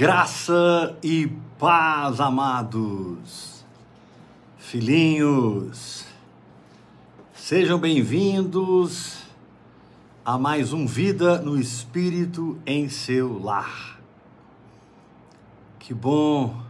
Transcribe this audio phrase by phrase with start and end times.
[0.00, 1.26] Graça e
[1.58, 3.62] paz, amados,
[4.56, 6.06] filhinhos,
[7.34, 9.18] sejam bem-vindos
[10.24, 14.00] a mais um Vida no Espírito em seu lar.
[15.78, 16.62] Que bom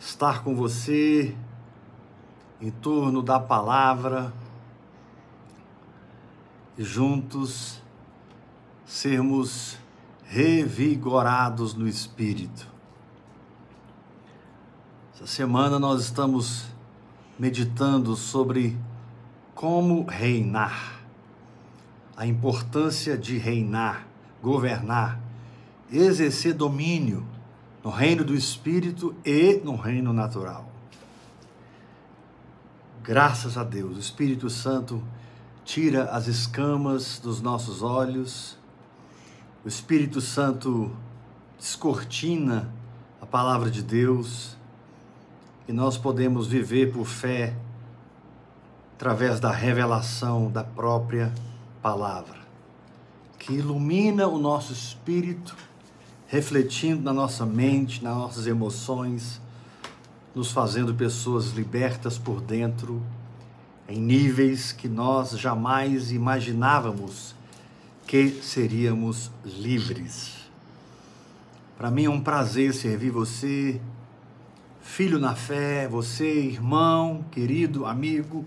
[0.00, 1.36] estar com você
[2.58, 4.32] em torno da palavra
[6.78, 7.82] e juntos
[8.86, 9.81] sermos
[10.32, 12.66] revigorados no espírito.
[15.14, 16.64] Essa semana nós estamos
[17.38, 18.78] meditando sobre
[19.54, 21.02] como reinar,
[22.16, 24.06] a importância de reinar,
[24.42, 25.20] governar,
[25.92, 27.26] exercer domínio
[27.84, 30.66] no reino do espírito e no reino natural.
[33.02, 35.02] Graças a Deus, o Espírito Santo
[35.62, 38.61] tira as escamas dos nossos olhos
[39.64, 40.90] o Espírito Santo
[41.56, 42.68] descortina
[43.20, 44.56] a palavra de Deus
[45.68, 47.54] e nós podemos viver por fé
[48.96, 51.32] através da revelação da própria
[51.80, 52.40] palavra,
[53.38, 55.56] que ilumina o nosso espírito,
[56.26, 59.40] refletindo na nossa mente, nas nossas emoções,
[60.34, 63.00] nos fazendo pessoas libertas por dentro,
[63.88, 67.34] em níveis que nós jamais imaginávamos
[68.06, 70.34] que seríamos livres.
[71.76, 73.80] Para mim é um prazer servir você,
[74.80, 78.44] filho na fé, você, irmão, querido, amigo.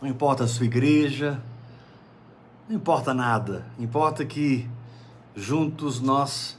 [0.00, 1.42] Não importa a sua igreja,
[2.68, 4.68] não importa nada, importa que
[5.34, 6.58] juntos nós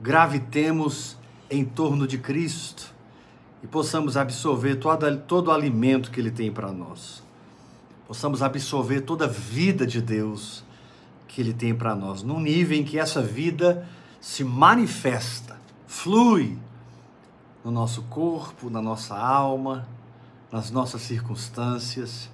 [0.00, 1.16] gravitemos
[1.50, 2.92] em torno de Cristo
[3.62, 7.22] e possamos absorver todo, todo o alimento que Ele tem para nós
[8.10, 10.64] possamos absorver toda a vida de Deus
[11.28, 13.86] que Ele tem para nós, num nível em que essa vida
[14.20, 15.56] se manifesta,
[15.86, 16.58] flui
[17.64, 19.86] no nosso corpo, na nossa alma,
[20.50, 22.28] nas nossas circunstâncias,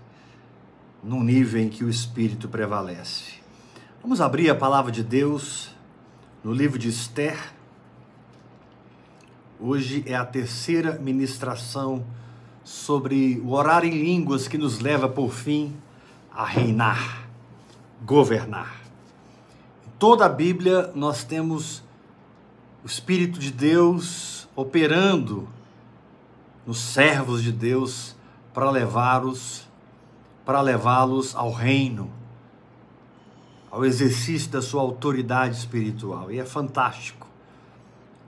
[1.05, 3.35] num nível em que o Espírito prevalece.
[4.01, 5.69] Vamos abrir a palavra de Deus
[6.43, 7.53] no livro de Esther.
[9.61, 12.03] Hoje é a terceira ministração
[12.67, 15.73] sobre o orar em línguas que nos leva, por fim,
[16.35, 17.29] a reinar,
[18.05, 18.81] governar.
[19.87, 21.81] Em toda a Bíblia nós temos
[22.83, 25.49] o Espírito de Deus operando
[26.67, 28.17] nos servos de Deus
[28.53, 29.65] para levá-los
[30.45, 32.11] para levá-los ao reino,
[33.71, 36.31] ao exercício da sua autoridade espiritual.
[36.31, 37.29] E é fantástico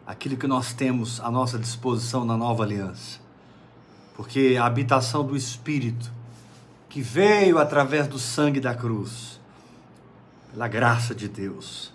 [0.06, 3.27] aquilo que nós temos à nossa disposição na nova aliança
[4.18, 6.10] porque a habitação do Espírito,
[6.88, 9.38] que veio através do sangue da cruz,
[10.50, 11.92] pela graça de Deus,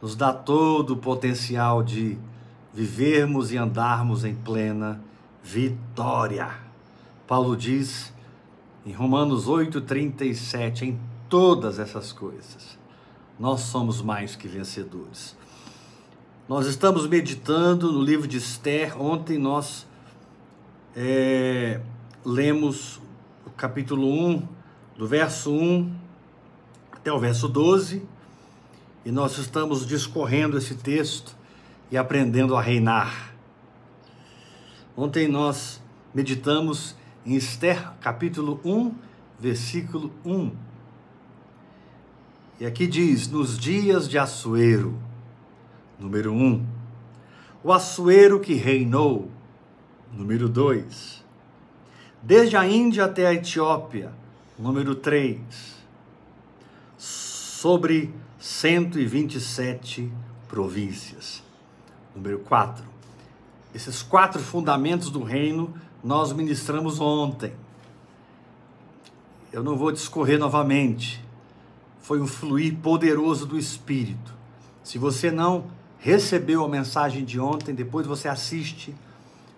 [0.00, 2.16] nos dá todo o potencial de
[2.72, 5.02] vivermos e andarmos em plena
[5.42, 6.48] vitória.
[7.26, 8.12] Paulo diz
[8.86, 12.78] em Romanos 8:37, em todas essas coisas,
[13.36, 15.36] nós somos mais que vencedores.
[16.48, 18.96] Nós estamos meditando no livro de Esther.
[19.02, 19.90] Ontem nós
[20.94, 21.80] é,
[22.24, 23.00] lemos
[23.46, 24.48] o capítulo 1,
[24.96, 25.94] do verso 1
[26.92, 28.06] até o verso 12,
[29.04, 31.34] e nós estamos discorrendo esse texto
[31.90, 33.34] e aprendendo a reinar.
[34.96, 35.82] Ontem nós
[36.14, 38.94] meditamos em Esther, capítulo 1,
[39.40, 40.52] versículo 1.
[42.60, 44.96] E aqui diz: Nos dias de Assuero,
[45.98, 46.64] número 1,
[47.64, 49.30] o Assuero que reinou
[50.12, 51.22] número 2.
[52.22, 54.12] Desde a Índia até a Etiópia,
[54.58, 55.40] número 3.
[56.96, 60.12] Sobre 127
[60.48, 61.42] províncias.
[62.14, 62.84] Número 4.
[63.74, 65.74] Esses quatro fundamentos do reino
[66.04, 67.52] nós ministramos ontem.
[69.52, 71.24] Eu não vou discorrer novamente.
[72.00, 74.34] Foi um fluir poderoso do Espírito.
[74.82, 75.66] Se você não
[75.98, 78.94] recebeu a mensagem de ontem, depois você assiste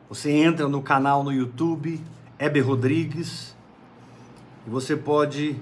[0.09, 2.01] você entra no canal no YouTube,
[2.39, 3.55] Heber Rodrigues,
[4.67, 5.57] e você pode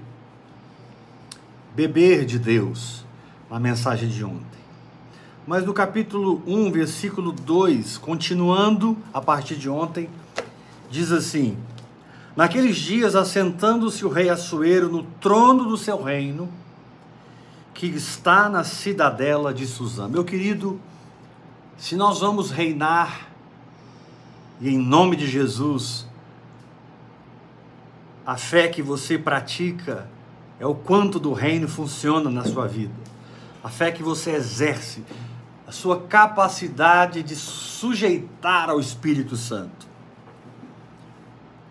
[1.75, 3.05] beber de Deus
[3.49, 4.63] a mensagem de ontem.
[5.45, 10.09] Mas no capítulo 1, versículo 2, continuando a partir de ontem,
[10.89, 11.57] diz assim:
[12.35, 16.49] Naqueles dias, assentando-se o rei Assuero no trono do seu reino,
[17.73, 20.07] que está na cidadela de Suzã.
[20.07, 20.79] Meu querido,
[21.77, 23.32] se nós vamos reinar
[24.63, 26.07] e em nome de Jesus,
[28.25, 30.09] a fé que você pratica
[30.57, 32.93] é o quanto do reino funciona na sua vida.
[33.61, 35.03] A fé que você exerce,
[35.73, 39.87] sua capacidade de sujeitar ao Espírito Santo.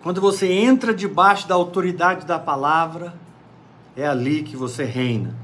[0.03, 3.15] Quando você entra debaixo da autoridade da palavra,
[3.97, 5.35] é ali que você reina.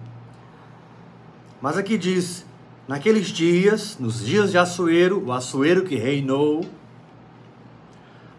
[1.62, 2.44] Mas aqui diz:
[2.88, 6.62] naqueles dias, nos dias de Assuero, o Assuero que reinou,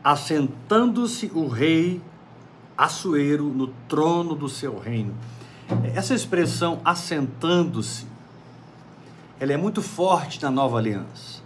[0.04, 2.02] assentando-se o rei
[2.78, 5.14] Assuero no trono do seu reino.
[5.94, 8.08] Essa expressão assentando-se,
[9.38, 11.42] ela é muito forte na nova aliança.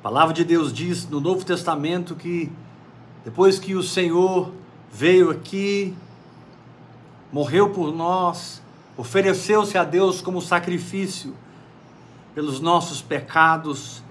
[0.00, 2.50] A palavra de Deus diz no Novo Testamento que
[3.24, 4.52] depois que o Senhor
[4.92, 5.94] veio aqui,
[7.32, 8.60] morreu por nós,
[8.96, 11.32] ofereceu-se a Deus como sacrifício
[12.34, 14.02] pelos nossos pecados,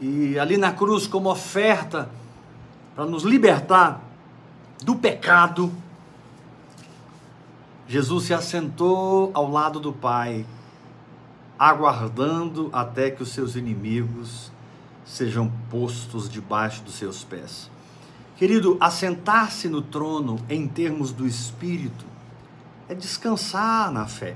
[0.00, 2.08] e ali na cruz, como oferta
[2.94, 4.00] para nos libertar
[4.82, 5.70] do pecado,
[7.86, 10.46] Jesus se assentou ao lado do Pai,
[11.58, 14.50] aguardando até que os seus inimigos
[15.04, 17.70] sejam postos debaixo dos seus pés.
[18.36, 22.06] Querido, assentar-se no trono em termos do espírito
[22.88, 24.34] é descansar na fé.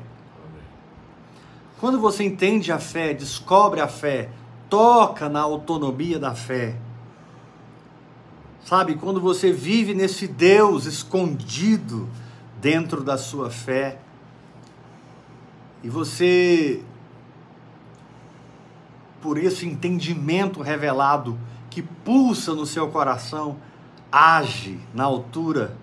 [1.80, 4.28] Quando você entende a fé, descobre a fé,
[4.68, 6.76] toca na autonomia da fé.
[8.64, 12.08] Sabe, quando você vive nesse Deus escondido
[12.60, 13.98] dentro da sua fé,
[15.82, 16.82] e você
[19.24, 21.38] por esse entendimento revelado
[21.70, 23.56] que pulsa no seu coração,
[24.12, 25.74] age na altura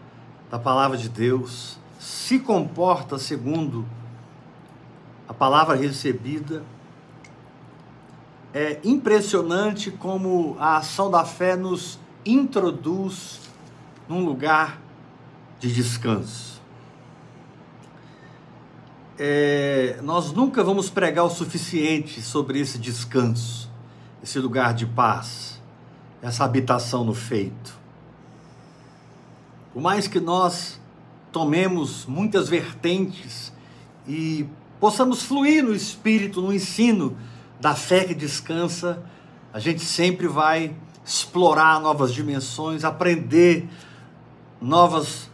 [0.49, 3.83] da palavra de Deus, se comporta segundo
[5.27, 6.63] a palavra recebida.
[8.53, 13.39] É impressionante como a ação da fé nos introduz
[14.09, 14.81] num lugar
[15.59, 16.51] de descanso
[19.23, 23.69] é, nós nunca vamos pregar o suficiente sobre esse descanso,
[24.23, 25.61] esse lugar de paz,
[26.23, 27.77] essa habitação no feito.
[29.71, 30.81] Por mais que nós
[31.31, 33.53] tomemos muitas vertentes
[34.07, 34.47] e
[34.79, 37.15] possamos fluir no espírito, no ensino
[37.61, 39.01] da fé que descansa,
[39.53, 40.75] a gente sempre vai
[41.05, 43.69] explorar novas dimensões, aprender
[44.59, 45.29] novas,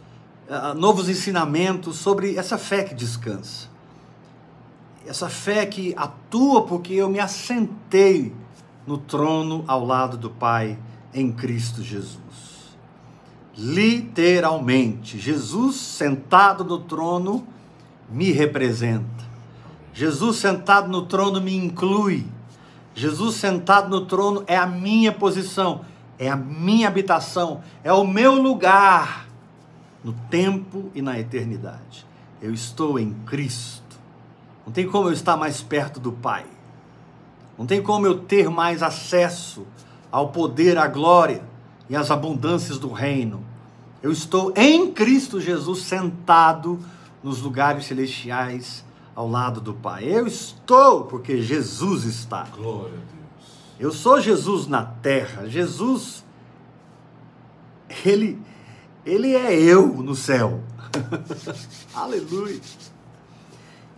[0.48, 3.68] uh, novos ensinamentos sobre essa fé que descansa
[5.08, 8.34] essa fé que atua porque eu me assentei
[8.86, 10.78] no trono ao lado do Pai
[11.14, 12.18] em Cristo Jesus.
[13.56, 17.46] Literalmente, Jesus sentado no trono
[18.10, 19.27] me representa.
[19.98, 22.24] Jesus sentado no trono me inclui.
[22.94, 25.80] Jesus sentado no trono é a minha posição,
[26.16, 29.26] é a minha habitação, é o meu lugar
[30.04, 32.06] no tempo e na eternidade.
[32.40, 33.98] Eu estou em Cristo.
[34.64, 36.46] Não tem como eu estar mais perto do Pai.
[37.58, 39.66] Não tem como eu ter mais acesso
[40.12, 41.42] ao poder, à glória
[41.90, 43.42] e às abundâncias do reino.
[44.00, 46.78] Eu estou em Cristo Jesus sentado
[47.20, 48.86] nos lugares celestiais
[49.18, 50.04] ao lado do Pai.
[50.04, 52.44] Eu estou porque Jesus está.
[52.44, 53.50] Glória a Deus.
[53.76, 55.48] Eu sou Jesus na terra.
[55.48, 56.24] Jesus
[58.04, 58.40] ele
[59.04, 60.60] ele é eu no céu.
[61.92, 62.60] Aleluia.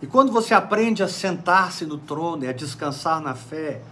[0.01, 3.83] E quando você aprende a sentar-se no trono e a descansar na fé,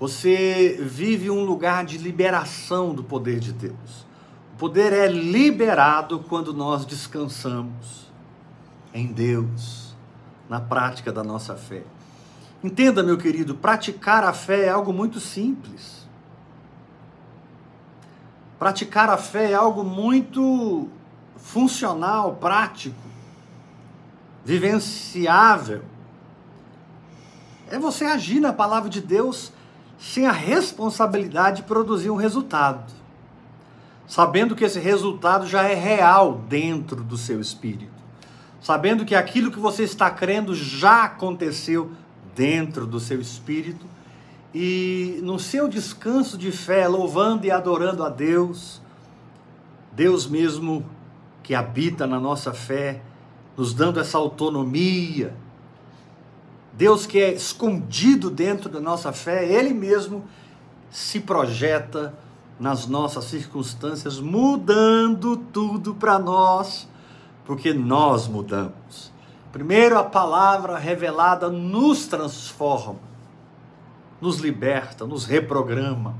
[0.00, 4.04] você vive um lugar de liberação do poder de Deus.
[4.54, 8.10] O poder é liberado quando nós descansamos
[8.92, 9.81] em Deus,
[10.48, 11.82] na prática da nossa fé.
[12.62, 16.06] Entenda, meu querido, praticar a fé é algo muito simples.
[18.58, 20.88] Praticar a fé é algo muito
[21.36, 23.12] funcional, prático
[24.44, 25.82] vivenciável.
[27.70, 29.52] É você agir na palavra de Deus
[29.98, 32.92] sem a responsabilidade de produzir um resultado,
[34.06, 38.01] sabendo que esse resultado já é real dentro do seu espírito,
[38.62, 41.90] sabendo que aquilo que você está crendo já aconteceu
[42.34, 43.84] dentro do seu espírito
[44.54, 48.80] e no seu descanso de fé, louvando e adorando a Deus,
[49.90, 50.86] Deus mesmo
[51.42, 53.02] que habita na nossa fé,
[53.56, 55.34] nos dando essa autonomia.
[56.72, 60.24] Deus que é escondido dentro da nossa fé, Ele mesmo
[60.90, 62.14] se projeta
[62.60, 66.88] nas nossas circunstâncias, mudando tudo para nós,
[67.44, 69.12] porque nós mudamos.
[69.52, 73.00] Primeiro, a palavra revelada nos transforma,
[74.20, 76.14] nos liberta, nos reprograma.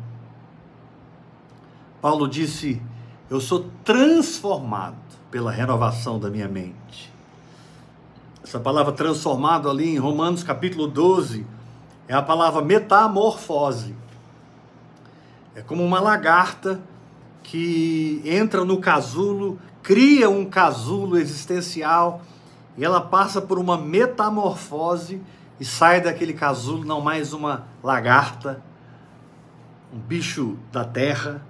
[2.01, 2.83] Paulo disse:
[3.31, 4.97] Eu sou transformado
[5.31, 7.11] pela renovação da minha mente.
[8.45, 11.47] essa palavra transformado ali em Romanos capítulo 12,
[12.07, 13.95] é a palavra metamorfose.
[15.55, 16.83] É como uma lagarta
[17.43, 22.23] que entra no casulo, cria um casulo existencial
[22.77, 25.21] e ela passa por uma metamorfose
[25.59, 28.63] e sai daquele casulo não mais uma lagarta,
[29.93, 31.45] um bicho da terra,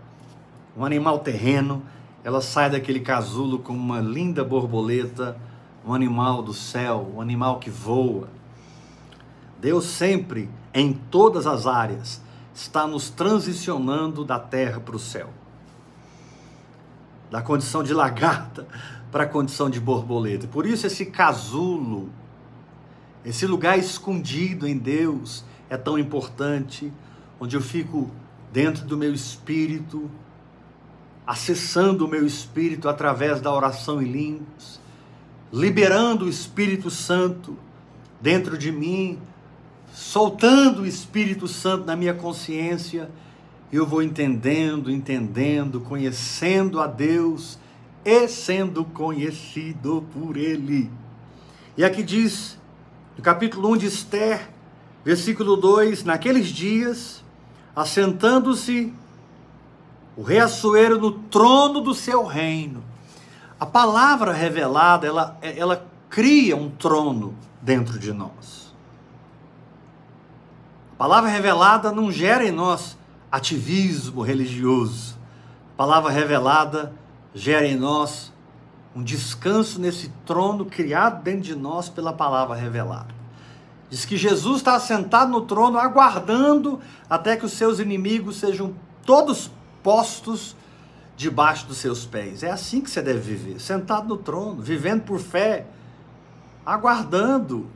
[0.77, 1.83] um animal terreno,
[2.25, 5.37] ela sai daquele casulo como uma linda borboleta,
[5.85, 8.29] um animal do céu, um animal que voa.
[9.61, 12.21] Deus sempre, em todas as áreas,
[12.55, 15.31] está nos transicionando da terra para o céu.
[17.33, 18.69] Da condição de lagarta
[19.11, 20.47] para a condição de borboleta.
[20.47, 22.11] Por isso, esse casulo,
[23.25, 26.93] esse lugar escondido em Deus, é tão importante,
[27.41, 28.11] onde eu fico
[28.53, 30.11] dentro do meu espírito,
[31.27, 34.79] acessando o meu espírito através da oração em línguas,
[35.51, 37.57] liberando o Espírito Santo
[38.21, 39.19] dentro de mim,
[39.93, 43.11] soltando o Espírito Santo na minha consciência,
[43.73, 47.59] eu vou entendendo, entendendo, conhecendo a Deus
[48.05, 50.91] e sendo conhecido por Ele.
[51.75, 52.59] E aqui diz,
[53.17, 54.51] no capítulo 1 de Esther,
[55.03, 57.25] versículo 2: Naqueles dias,
[57.75, 58.93] assentando-se
[60.15, 62.85] o rei Assuero no trono do seu reino.
[63.59, 68.75] A palavra revelada, ela, ela cria um trono dentro de nós.
[70.93, 72.99] A palavra revelada não gera em nós
[73.33, 75.19] ativismo religioso.
[75.73, 76.93] A palavra revelada
[77.35, 78.31] gera em nós
[78.95, 83.15] um descanso nesse trono criado dentro de nós pela palavra revelada.
[83.89, 88.75] Diz que Jesus está sentado no trono, aguardando até que os seus inimigos sejam
[89.05, 89.51] todos
[89.83, 90.55] postos
[91.17, 92.43] debaixo dos seus pés.
[92.43, 95.67] É assim que você deve viver, sentado no trono, vivendo por fé,
[96.65, 97.67] aguardando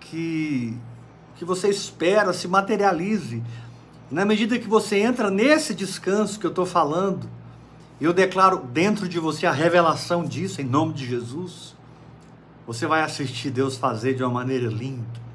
[0.00, 0.78] que
[1.36, 3.42] que você espera se materialize.
[4.10, 7.28] Na medida que você entra nesse descanso que eu estou falando,
[8.00, 11.74] eu declaro dentro de você a revelação disso, em nome de Jesus.
[12.66, 15.26] Você vai assistir Deus fazer de uma maneira linda.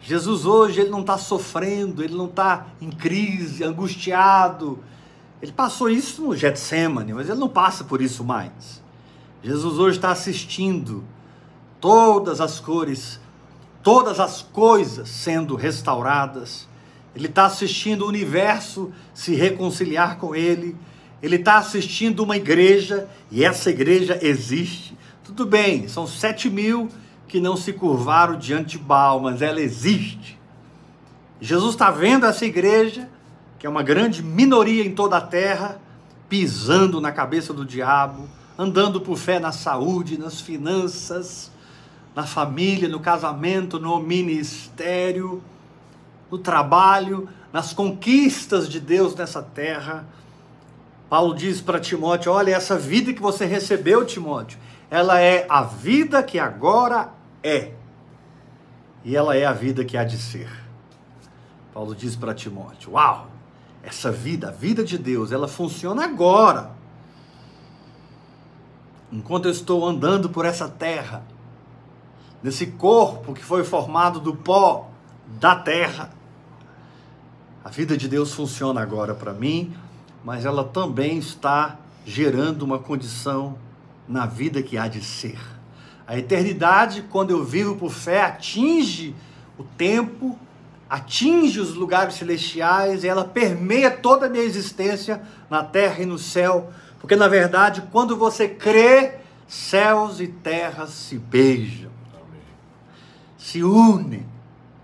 [0.00, 4.78] Jesus hoje, ele não está sofrendo, ele não está em crise, angustiado,
[5.42, 8.82] ele passou isso no Getsemane, mas ele não passa por isso mais.
[9.42, 11.02] Jesus hoje está assistindo
[11.80, 13.18] todas as cores,
[13.82, 16.68] todas as coisas sendo restauradas.
[17.14, 20.76] Ele está assistindo o universo se reconciliar com ele.
[21.22, 24.96] Ele está assistindo uma igreja e essa igreja existe.
[25.24, 26.88] Tudo bem, são sete mil
[27.28, 30.38] que não se curvaram diante de Baal, mas ela existe.
[31.40, 33.08] Jesus está vendo essa igreja
[33.60, 35.78] que é uma grande minoria em toda a terra,
[36.30, 38.26] pisando na cabeça do diabo,
[38.58, 41.50] andando por fé na saúde, nas finanças,
[42.16, 45.42] na família, no casamento, no ministério,
[46.30, 50.06] no trabalho, nas conquistas de Deus nessa terra.
[51.08, 54.58] Paulo diz para Timóteo: Olha, essa vida que você recebeu, Timóteo,
[54.90, 57.10] ela é a vida que agora
[57.42, 57.72] é,
[59.04, 60.50] e ela é a vida que há de ser.
[61.74, 63.30] Paulo diz para Timóteo: Uau!
[63.82, 66.72] essa vida, a vida de Deus, ela funciona agora.
[69.10, 71.22] Enquanto eu estou andando por essa terra,
[72.42, 74.88] nesse corpo que foi formado do pó
[75.26, 76.10] da terra,
[77.64, 79.74] a vida de Deus funciona agora para mim,
[80.24, 83.58] mas ela também está gerando uma condição
[84.08, 85.38] na vida que há de ser.
[86.06, 89.14] A eternidade, quando eu vivo por fé, atinge
[89.58, 90.38] o tempo
[90.90, 96.18] atinge os lugares celestiais e ela permeia toda a minha existência na terra e no
[96.18, 102.42] céu, porque na verdade, quando você crê, céus e terras se beijam, Amém.
[103.38, 104.26] se unem,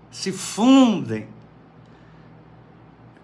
[0.09, 1.27] se fundem.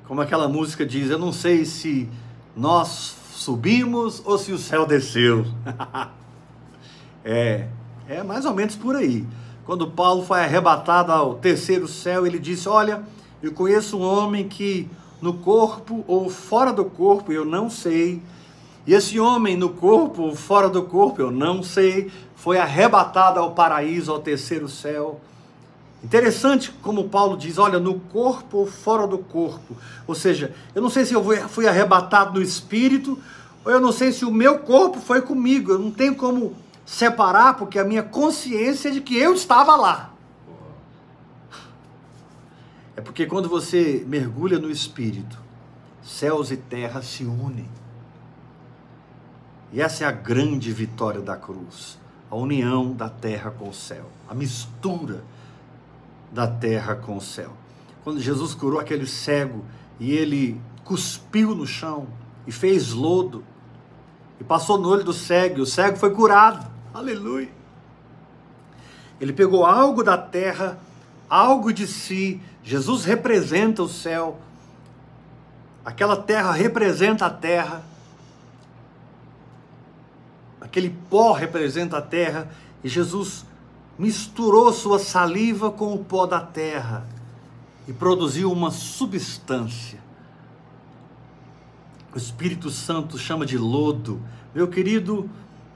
[0.08, 2.10] Como aquela música diz, eu não sei se
[2.56, 5.46] nós subimos ou se o céu desceu.
[7.24, 7.68] é,
[8.08, 9.26] é mais ou menos por aí.
[9.66, 13.04] Quando Paulo foi arrebatado ao terceiro céu, ele disse: Olha,
[13.42, 14.90] eu conheço um homem que
[15.22, 18.22] no corpo ou fora do corpo, eu não sei.
[18.86, 23.52] E esse homem no corpo ou fora do corpo, eu não sei, foi arrebatado ao
[23.52, 25.22] paraíso, ao terceiro céu.
[26.04, 29.78] Interessante como Paulo diz: olha, no corpo ou fora do corpo.
[30.06, 33.18] Ou seja, eu não sei se eu fui arrebatado no espírito,
[33.64, 35.72] ou eu não sei se o meu corpo foi comigo.
[35.72, 36.56] Eu não tenho como
[36.86, 40.12] separar porque a minha consciência é de que eu estava lá.
[42.98, 45.40] É porque quando você mergulha no espírito,
[46.04, 47.70] céus e terra se unem.
[49.72, 51.98] E essa é a grande vitória da cruz.
[52.30, 55.24] a união da terra com o céu, a mistura
[56.34, 57.54] da terra com o céu.
[58.04, 59.64] Quando Jesus curou aquele cego
[60.00, 62.08] e ele cuspiu no chão
[62.46, 63.44] e fez lodo
[64.40, 66.70] e passou no olho do cego, e o cego foi curado.
[66.94, 67.50] Aleluia.
[69.22, 70.80] Ele pegou algo da terra,
[71.30, 72.42] algo de si.
[72.64, 74.40] Jesus representa o céu.
[75.86, 77.84] Aquela terra representa a terra.
[80.60, 82.50] Aquele pó representa a terra.
[82.84, 83.46] E Jesus
[83.98, 87.06] misturou sua saliva com o pó da terra
[87.88, 90.02] e produziu uma substância.
[92.14, 94.22] O Espírito Santo chama de lodo.
[94.54, 95.30] Meu querido,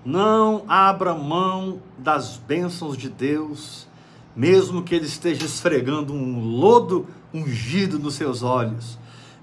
[0.06, 3.88] não abra mão das bênçãos de Deus,
[4.36, 8.98] mesmo que Ele esteja esfregando um lodo ungido nos seus olhos,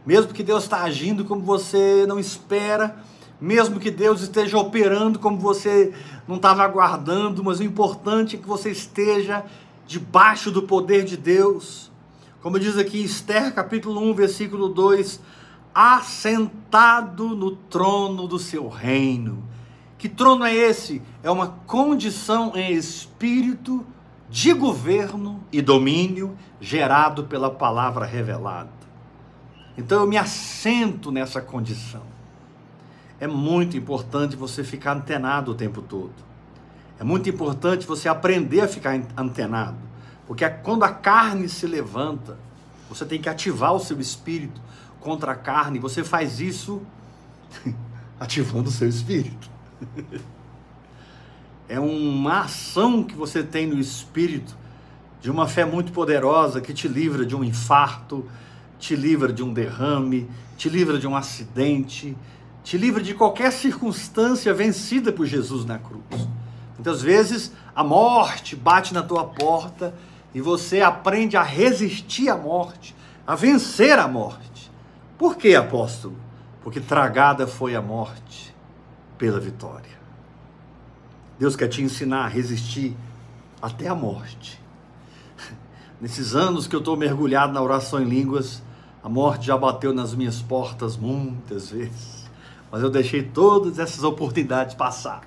[0.06, 2.96] mesmo que Deus está agindo como você não espera,
[3.40, 5.92] mesmo que Deus esteja operando como você
[6.26, 9.44] não estava aguardando, mas o importante é que você esteja
[9.86, 11.90] debaixo do poder de Deus.
[12.40, 15.20] Como diz aqui Esther, capítulo 1, versículo 2:
[15.74, 19.42] assentado no trono do seu reino.
[19.98, 21.02] Que trono é esse?
[21.22, 23.84] É uma condição em espírito
[24.28, 28.70] de governo e domínio gerado pela palavra revelada.
[29.76, 32.13] Então eu me assento nessa condição.
[33.20, 36.14] É muito importante você ficar antenado o tempo todo.
[36.98, 39.78] É muito importante você aprender a ficar antenado.
[40.26, 42.38] Porque quando a carne se levanta,
[42.88, 44.60] você tem que ativar o seu espírito
[45.00, 45.78] contra a carne.
[45.78, 46.82] Você faz isso
[48.18, 49.50] ativando o seu espírito.
[51.66, 54.54] É uma ação que você tem no espírito
[55.18, 58.28] de uma fé muito poderosa que te livra de um infarto,
[58.78, 60.28] te livra de um derrame,
[60.58, 62.14] te livra de um acidente,
[62.64, 66.02] te livra de qualquer circunstância vencida por Jesus na cruz.
[66.74, 69.94] Muitas vezes a morte bate na tua porta
[70.34, 72.96] e você aprende a resistir à morte,
[73.26, 74.72] a vencer a morte.
[75.16, 76.16] Por que, apóstolo?
[76.62, 78.54] Porque tragada foi a morte
[79.16, 79.94] pela vitória.
[81.38, 82.96] Deus quer te ensinar a resistir
[83.60, 84.60] até a morte.
[86.00, 88.62] Nesses anos que eu estou mergulhado na oração em línguas,
[89.02, 92.23] a morte já bateu nas minhas portas muitas vezes,
[92.74, 95.20] mas eu deixei todas essas oportunidades passar,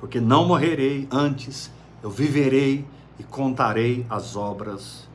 [0.00, 1.70] porque não morrerei antes,
[2.02, 2.84] eu viverei
[3.20, 5.08] e contarei as obras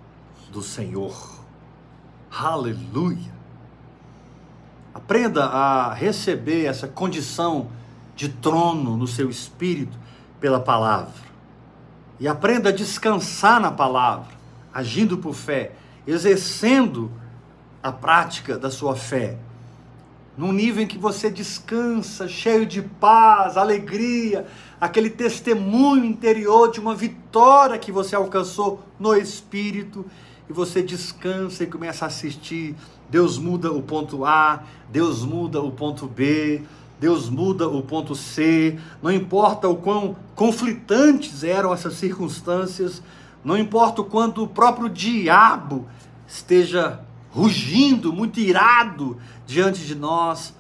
[0.50, 1.14] do Senhor.
[2.32, 3.34] Aleluia!
[4.94, 7.68] Aprenda a receber essa condição
[8.16, 10.00] de trono no seu espírito
[10.40, 11.22] pela palavra.
[12.18, 14.34] E aprenda a descansar na palavra,
[14.74, 15.74] agindo por fé,
[16.08, 17.12] exercendo
[17.84, 19.38] a prática da sua fé,
[20.38, 24.46] num nível em que você descansa, cheio de paz, alegria,
[24.80, 30.06] aquele testemunho interior de uma vitória que você alcançou no Espírito,
[30.50, 32.76] e você descansa e começa a assistir.
[33.10, 36.62] Deus muda o ponto A, Deus muda o ponto B,
[37.00, 43.02] Deus muda o ponto C, não importa o quão conflitantes eram essas circunstâncias,
[43.44, 45.88] não importa o quanto o próprio diabo
[46.28, 47.00] esteja
[47.32, 49.18] rugindo, muito irado
[49.48, 50.54] diante de nós.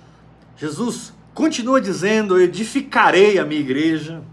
[0.57, 4.23] Jesus continua dizendo: Eu edificarei a minha igreja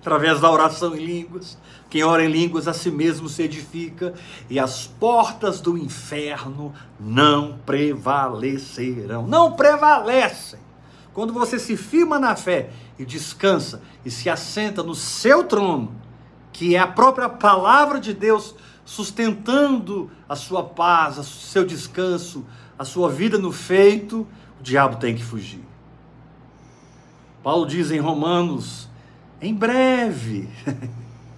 [0.00, 1.58] através da oração em línguas.
[1.88, 4.12] Quem ora em línguas a si mesmo se edifica,
[4.50, 9.26] e as portas do inferno não prevalecerão.
[9.26, 10.60] Não prevalecem.
[11.12, 15.94] Quando você se firma na fé e descansa e se assenta no seu trono,
[16.52, 18.54] que é a própria palavra de Deus
[18.86, 22.46] sustentando a sua paz, o seu descanso,
[22.78, 24.26] a sua vida no feito,
[24.58, 25.62] o diabo tem que fugir.
[27.42, 28.88] Paulo diz em Romanos:
[29.40, 30.48] em breve,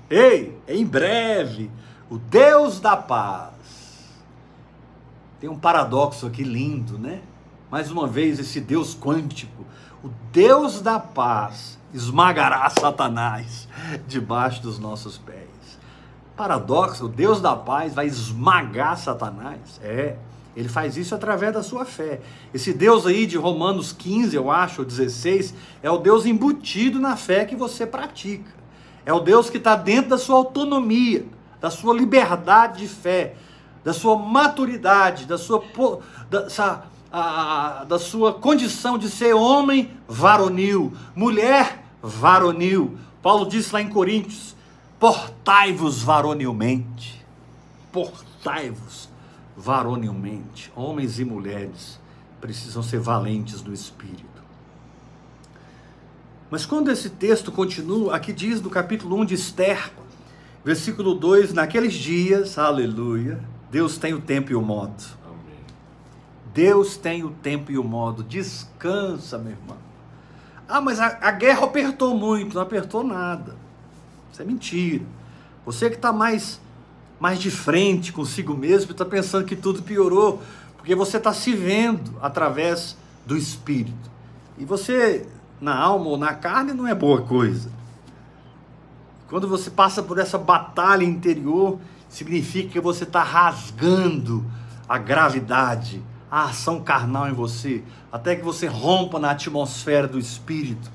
[0.09, 1.71] ei, em breve,
[2.09, 3.55] o Deus da paz.
[5.41, 7.23] Tem um paradoxo aqui lindo, né?
[7.71, 9.65] Mais uma vez, esse Deus quântico,
[10.03, 13.69] o Deus da paz, esmagará Satanás
[14.07, 15.58] debaixo dos nossos pés.
[16.39, 19.81] Paradoxo, o Deus da paz vai esmagar Satanás?
[19.83, 20.15] É,
[20.57, 22.21] ele faz isso através da sua fé.
[22.55, 27.17] Esse Deus aí de Romanos 15, eu acho, ou 16, é o Deus embutido na
[27.17, 28.53] fé que você pratica.
[29.05, 31.27] É o Deus que está dentro da sua autonomia,
[31.61, 33.35] da sua liberdade de fé,
[33.83, 35.61] da sua maturidade, da sua,
[36.31, 36.47] da,
[37.11, 42.97] a, da sua condição de ser homem varonil, mulher varonil.
[43.21, 44.55] Paulo disse lá em Coríntios:
[44.99, 47.25] portai-vos varonilmente,
[47.93, 49.09] portai-vos
[49.57, 50.73] varonilmente.
[50.75, 52.01] Homens e mulheres
[52.41, 54.27] precisam ser valentes no espírito.
[56.51, 59.93] Mas quando esse texto continua, aqui diz no capítulo 1 de Esther,
[60.65, 65.05] versículo 2: Naqueles dias, aleluia, Deus tem o tempo e o modo.
[65.25, 65.61] Amém.
[66.55, 68.23] Deus tem o tempo e o modo.
[68.23, 69.77] Descansa, meu irmão.
[70.67, 72.55] Ah, mas a, a guerra apertou muito.
[72.55, 73.68] Não apertou nada.
[74.33, 75.05] Isso é mentira.
[75.65, 76.61] Você que está mais,
[77.21, 80.43] mais de frente consigo mesmo, está pensando que tudo piorou,
[80.77, 84.11] porque você está se vendo através do Espírito.
[84.57, 85.27] E você,
[85.61, 87.71] na alma ou na carne, não é boa coisa.
[89.29, 94.45] Quando você passa por essa batalha interior, significa que você está rasgando
[94.89, 100.91] a gravidade, a ação carnal em você, até que você rompa na atmosfera do Espírito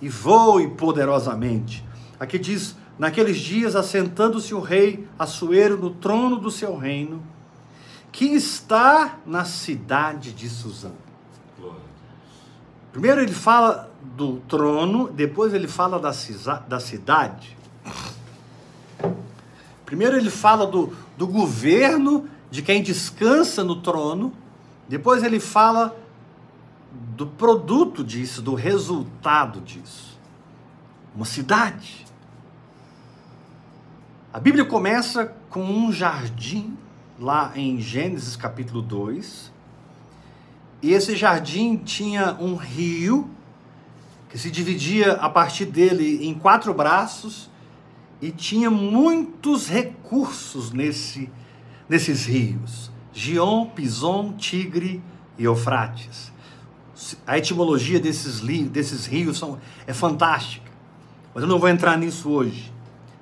[0.00, 1.84] e voe poderosamente.
[2.22, 7.20] Aqui diz: naqueles dias, assentando-se o rei Assuero no trono do seu reino,
[8.12, 10.92] que está na cidade de Suzã.
[12.92, 16.12] Primeiro ele fala do trono, depois ele fala da,
[16.68, 17.56] da cidade.
[19.84, 24.32] Primeiro ele fala do, do governo de quem descansa no trono,
[24.88, 25.96] depois ele fala
[27.16, 30.16] do produto disso, do resultado disso.
[31.16, 32.01] Uma cidade.
[34.32, 36.74] A Bíblia começa com um jardim,
[37.20, 39.52] lá em Gênesis capítulo 2,
[40.80, 43.28] e esse jardim tinha um rio
[44.30, 47.50] que se dividia a partir dele em quatro braços
[48.22, 51.30] e tinha muitos recursos nesse,
[51.86, 55.02] nesses rios: Gion, Pison, Tigre
[55.38, 56.32] e Eufrates.
[57.26, 58.40] A etimologia desses,
[58.70, 60.72] desses rios são, é fantástica,
[61.34, 62.72] mas eu não vou entrar nisso hoje.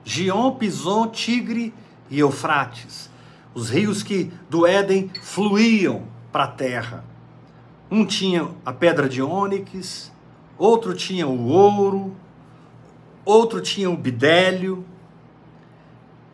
[0.04, 1.72] Gion, Pison, Tigre
[2.10, 3.10] e Eufrates,
[3.54, 7.04] os rios que do Éden fluíam para a terra.
[7.90, 10.12] Um tinha a pedra de ônix,
[10.56, 12.14] outro tinha o ouro,
[13.24, 14.84] outro tinha o bidélio.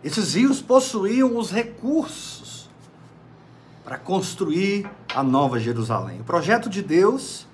[0.04, 2.68] Esses rios possuíam os recursos
[3.84, 6.20] para construir a nova Jerusalém.
[6.20, 7.46] O projeto de Deus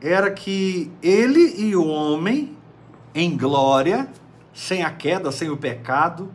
[0.00, 2.56] era que ele e o homem,
[3.14, 4.08] em glória,
[4.58, 6.32] sem a queda, sem o pecado,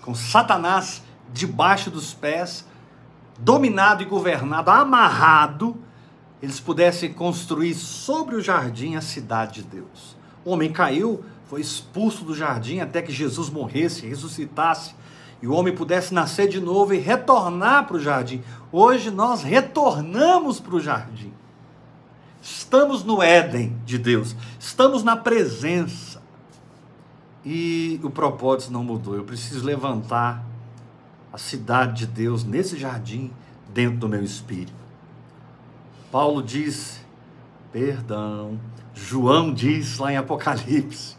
[0.00, 2.64] com Satanás debaixo dos pés,
[3.36, 5.76] dominado e governado, amarrado,
[6.40, 10.16] eles pudessem construir sobre o jardim a cidade de Deus.
[10.44, 14.94] O homem caiu, foi expulso do jardim até que Jesus morresse, ressuscitasse
[15.42, 18.40] e o homem pudesse nascer de novo e retornar para o jardim.
[18.70, 21.32] Hoje nós retornamos para o jardim.
[22.40, 26.09] Estamos no Éden de Deus, estamos na presença.
[27.44, 29.14] E o propósito não mudou.
[29.16, 30.44] Eu preciso levantar
[31.32, 33.30] a cidade de Deus nesse jardim
[33.68, 34.72] dentro do meu espírito.
[36.10, 37.00] Paulo diz,
[37.72, 38.58] perdão,
[38.92, 41.16] João diz lá em Apocalipse,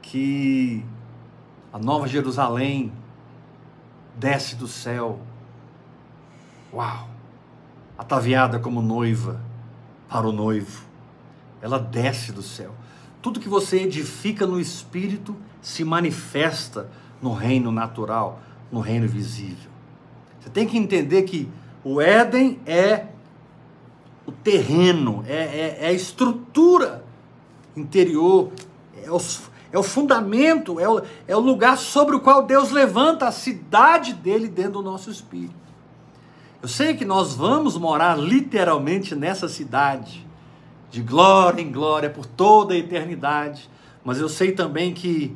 [0.00, 0.84] que
[1.72, 2.92] a nova Jerusalém
[4.16, 5.20] desce do céu.
[6.72, 7.08] Uau!
[7.96, 9.40] Ataviada como noiva
[10.08, 10.84] para o noivo.
[11.60, 12.74] Ela desce do céu.
[13.22, 16.90] Tudo que você edifica no espírito se manifesta
[17.22, 19.70] no reino natural, no reino visível.
[20.40, 21.48] Você tem que entender que
[21.84, 23.06] o Éden é
[24.26, 27.04] o terreno, é, é, é a estrutura
[27.76, 28.50] interior,
[29.04, 33.26] é, os, é o fundamento, é o, é o lugar sobre o qual Deus levanta
[33.26, 35.54] a cidade dele dentro do nosso espírito.
[36.60, 40.26] Eu sei que nós vamos morar literalmente nessa cidade,
[40.92, 43.68] de glória em glória por toda a eternidade,
[44.04, 45.34] mas eu sei também que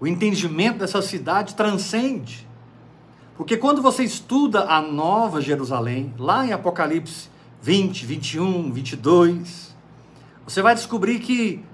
[0.00, 2.46] o entendimento dessa cidade transcende.
[3.36, 7.30] Porque quando você estuda a Nova Jerusalém, lá em Apocalipse
[7.62, 9.76] 20, 21, 22,
[10.44, 11.64] você vai descobrir que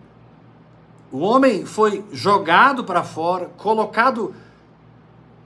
[1.11, 4.35] o homem foi jogado para fora, colocado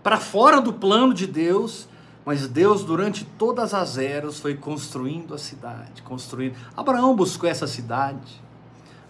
[0.03, 1.89] para fora do plano de Deus,
[2.27, 6.57] mas Deus, durante todas as eras, foi construindo a cidade, construindo.
[6.77, 8.43] Abraão buscou essa cidade.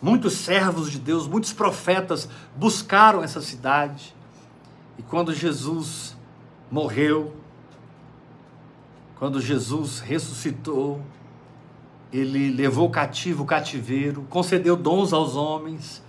[0.03, 4.15] Muitos servos de Deus, muitos profetas buscaram essa cidade.
[4.99, 6.15] E quando Jesus
[6.71, 7.35] morreu,
[9.19, 11.01] quando Jesus ressuscitou,
[12.13, 16.03] ele levou cativo o cativeiro, concedeu dons aos homens,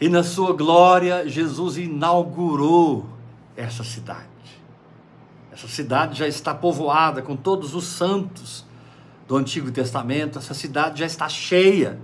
[0.00, 3.06] e na sua glória, Jesus inaugurou
[3.56, 4.31] essa cidade.
[5.52, 8.64] Essa cidade já está povoada com todos os santos
[9.28, 12.00] do Antigo Testamento, essa cidade já está cheia,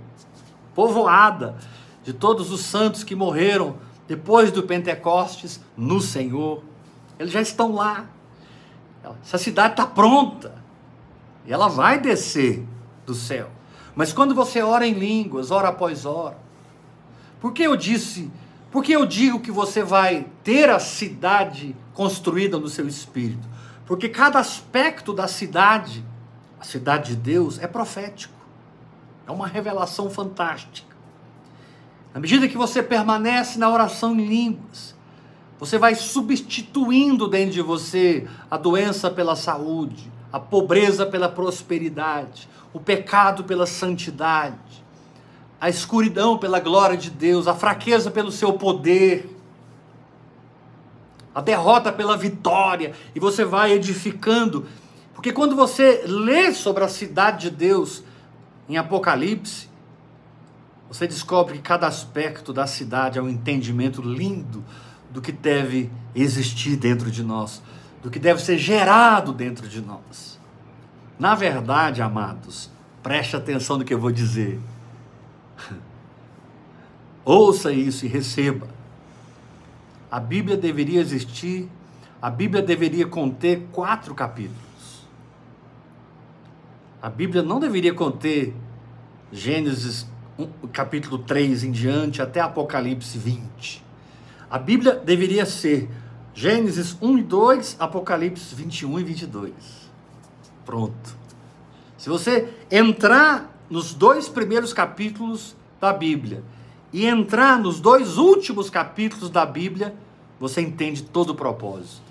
[0.75, 1.57] povoada
[2.03, 6.63] de todos os santos que morreram depois do Pentecostes, no Senhor.
[7.17, 8.05] Eles já estão lá.
[9.21, 10.55] Essa cidade está pronta.
[11.45, 12.65] E ela vai descer
[13.05, 13.49] do céu.
[13.95, 16.37] Mas quando você ora em línguas, hora após hora,
[17.41, 18.31] por que eu disse,
[18.71, 23.45] por que eu digo que você vai ter a cidade construída no seu espírito?
[23.85, 26.01] Porque cada aspecto da cidade,
[26.57, 28.33] a cidade de Deus, é profético.
[29.27, 30.95] É uma revelação fantástica.
[32.13, 34.95] Na medida que você permanece na oração em línguas,
[35.59, 42.79] você vai substituindo dentro de você a doença pela saúde, a pobreza pela prosperidade, o
[42.79, 44.85] pecado pela santidade,
[45.59, 49.38] a escuridão pela glória de Deus, a fraqueza pelo seu poder,
[51.39, 54.65] a derrota pela vitória, e você vai edificando,
[55.13, 58.03] porque quando você lê sobre a cidade de Deus
[58.67, 59.69] em Apocalipse,
[60.89, 64.65] você descobre que cada aspecto da cidade é um entendimento lindo
[65.09, 67.61] do que deve existir dentro de nós,
[68.03, 70.37] do que deve ser gerado dentro de nós.
[71.17, 72.69] Na verdade, amados,
[73.01, 74.59] preste atenção no que eu vou dizer.
[77.23, 78.78] Ouça isso e receba.
[80.11, 81.69] A Bíblia deveria existir,
[82.21, 84.59] a Bíblia deveria conter quatro capítulos.
[87.01, 88.53] A Bíblia não deveria conter
[89.31, 90.07] Gênesis
[90.73, 93.83] capítulo 3 em diante até Apocalipse 20.
[94.49, 95.89] A Bíblia deveria ser
[96.33, 99.53] Gênesis 1 e 2, Apocalipse 21 e 22.
[100.65, 101.17] Pronto.
[101.97, 106.43] Se você entrar nos dois primeiros capítulos da Bíblia
[106.91, 109.95] e entrar nos dois últimos capítulos da Bíblia,
[110.39, 112.09] você entende todo o propósito.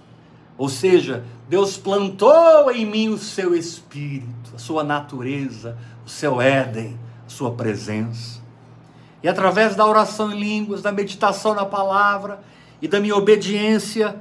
[0.56, 6.98] Ou seja, Deus plantou em mim o seu espírito, a sua natureza, o seu Éden,
[7.26, 8.40] a sua presença.
[9.22, 12.40] E através da oração em línguas, da meditação na palavra
[12.82, 14.20] e da minha obediência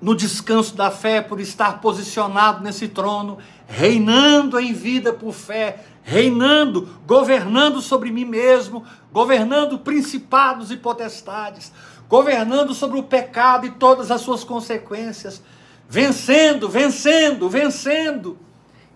[0.00, 6.88] no descanso da fé por estar posicionado nesse trono, reinando em vida por fé, reinando,
[7.06, 11.70] governando sobre mim mesmo, governando principados e potestades,
[12.08, 15.42] governando sobre o pecado e todas as suas consequências,
[15.86, 18.38] vencendo, vencendo, vencendo.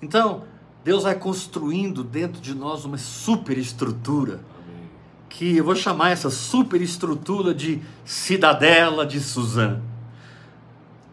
[0.01, 0.45] Então,
[0.83, 4.41] Deus vai construindo dentro de nós uma superestrutura,
[5.29, 9.83] que eu vou chamar essa superestrutura de cidadela de Suzã.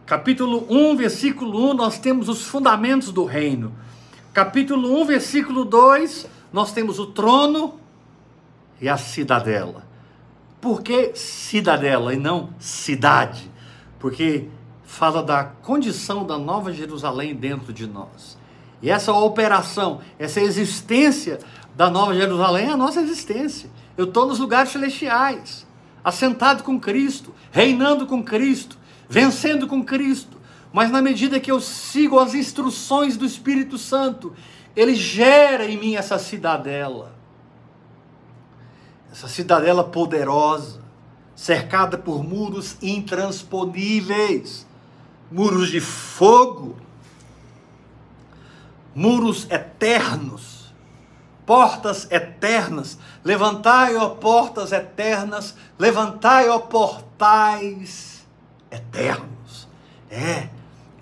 [0.06, 3.70] Capítulo 1, versículo 1, nós temos os fundamentos do reino.
[4.32, 7.80] Capítulo 1, versículo 2, nós temos o trono
[8.80, 9.84] e a cidadela.
[10.60, 13.50] Por que cidadela e não cidade?
[13.98, 14.46] Porque
[14.84, 18.38] fala da condição da nova Jerusalém dentro de nós.
[18.80, 21.38] E essa operação, essa existência
[21.76, 23.70] da Nova Jerusalém é a nossa existência.
[23.96, 25.66] Eu estou nos lugares celestiais,
[26.04, 30.39] assentado com Cristo, reinando com Cristo, vencendo com Cristo.
[30.72, 34.34] Mas na medida que eu sigo as instruções do Espírito Santo,
[34.76, 37.12] ele gera em mim essa cidadela.
[39.10, 40.80] Essa cidadela poderosa,
[41.34, 44.64] cercada por muros intransponíveis,
[45.30, 46.76] muros de fogo,
[48.94, 50.72] muros eternos,
[51.44, 52.96] portas eternas.
[53.24, 58.24] Levantai, ó portas eternas, levantai, ó portais
[58.70, 59.68] eternos.
[60.08, 60.48] É,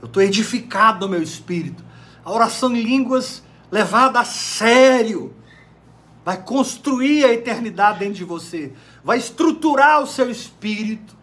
[0.01, 1.85] eu estou edificado no meu espírito.
[2.25, 5.35] A oração em línguas levada a sério
[6.25, 11.17] vai construir a eternidade dentro de você, vai estruturar o seu espírito.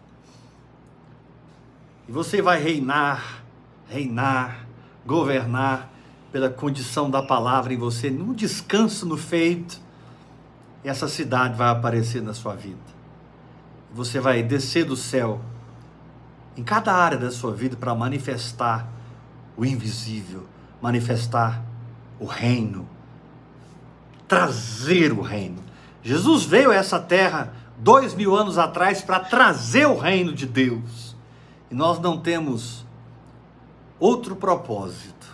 [2.08, 3.42] E você vai reinar,
[3.88, 4.66] reinar,
[5.04, 5.92] governar
[6.32, 9.80] pela condição da palavra em você, no descanso no feito,
[10.82, 12.78] essa cidade vai aparecer na sua vida.
[13.92, 15.40] Você vai descer do céu
[16.56, 18.88] em cada área da sua vida para manifestar
[19.56, 20.46] o invisível,
[20.80, 21.62] manifestar
[22.18, 22.88] o reino,
[24.26, 25.62] trazer o reino.
[26.02, 31.14] Jesus veio a essa terra dois mil anos atrás para trazer o reino de Deus.
[31.70, 32.86] E nós não temos
[33.98, 35.26] outro propósito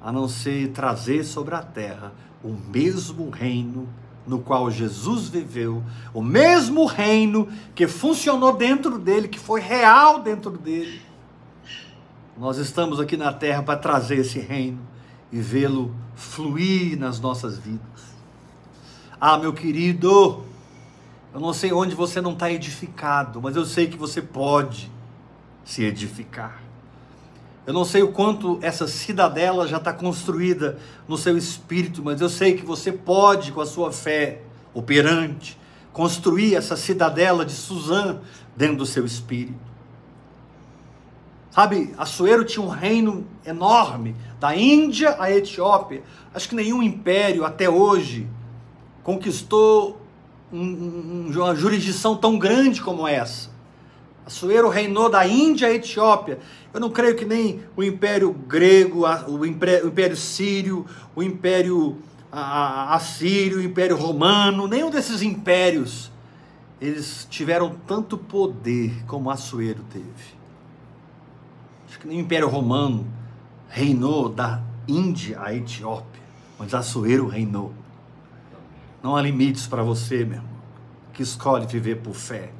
[0.00, 3.88] a não ser trazer sobre a terra o mesmo reino
[4.28, 10.50] no qual Jesus viveu, o mesmo reino que funcionou dentro dele, que foi real dentro
[10.50, 11.00] dele.
[12.36, 14.78] Nós estamos aqui na terra para trazer esse reino
[15.32, 17.80] e vê-lo fluir nas nossas vidas.
[19.20, 20.44] Ah, meu querido,
[21.32, 24.92] eu não sei onde você não está edificado, mas eu sei que você pode
[25.64, 26.67] se edificar.
[27.68, 32.30] Eu não sei o quanto essa cidadela já está construída no seu espírito, mas eu
[32.30, 34.40] sei que você pode, com a sua fé
[34.72, 35.58] operante,
[35.92, 38.20] construir essa cidadela de Suzã
[38.56, 39.60] dentro do seu espírito.
[41.50, 46.02] Sabe, Assuero tinha um reino enorme, da Índia à Etiópia.
[46.32, 48.26] Acho que nenhum império até hoje
[49.02, 50.00] conquistou
[50.50, 53.50] um, um, uma jurisdição tão grande como essa.
[54.28, 56.38] Assuero reinou da Índia à Etiópia.
[56.74, 60.84] Eu não creio que nem o Império Grego, o Império, Sírio,
[61.16, 61.96] o Império
[62.30, 66.12] Assírio, o Império Romano, nenhum desses impérios
[66.78, 70.36] eles tiveram tanto poder como Assuero teve.
[71.88, 73.06] Acho que nem o Império Romano
[73.66, 76.20] reinou da Índia à Etiópia,
[76.58, 77.72] mas Assuero reinou.
[79.02, 80.50] Não há limites para você, meu irmão,
[81.14, 82.52] que escolhe viver por fé,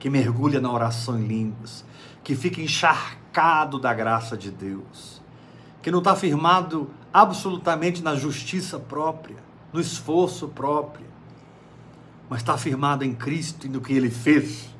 [0.00, 1.84] que mergulha na oração em línguas,
[2.24, 5.20] que fica encharcado da graça de Deus,
[5.82, 9.36] que não está firmado absolutamente na justiça própria,
[9.70, 11.06] no esforço próprio,
[12.30, 14.74] mas está firmado em Cristo e no que Ele fez,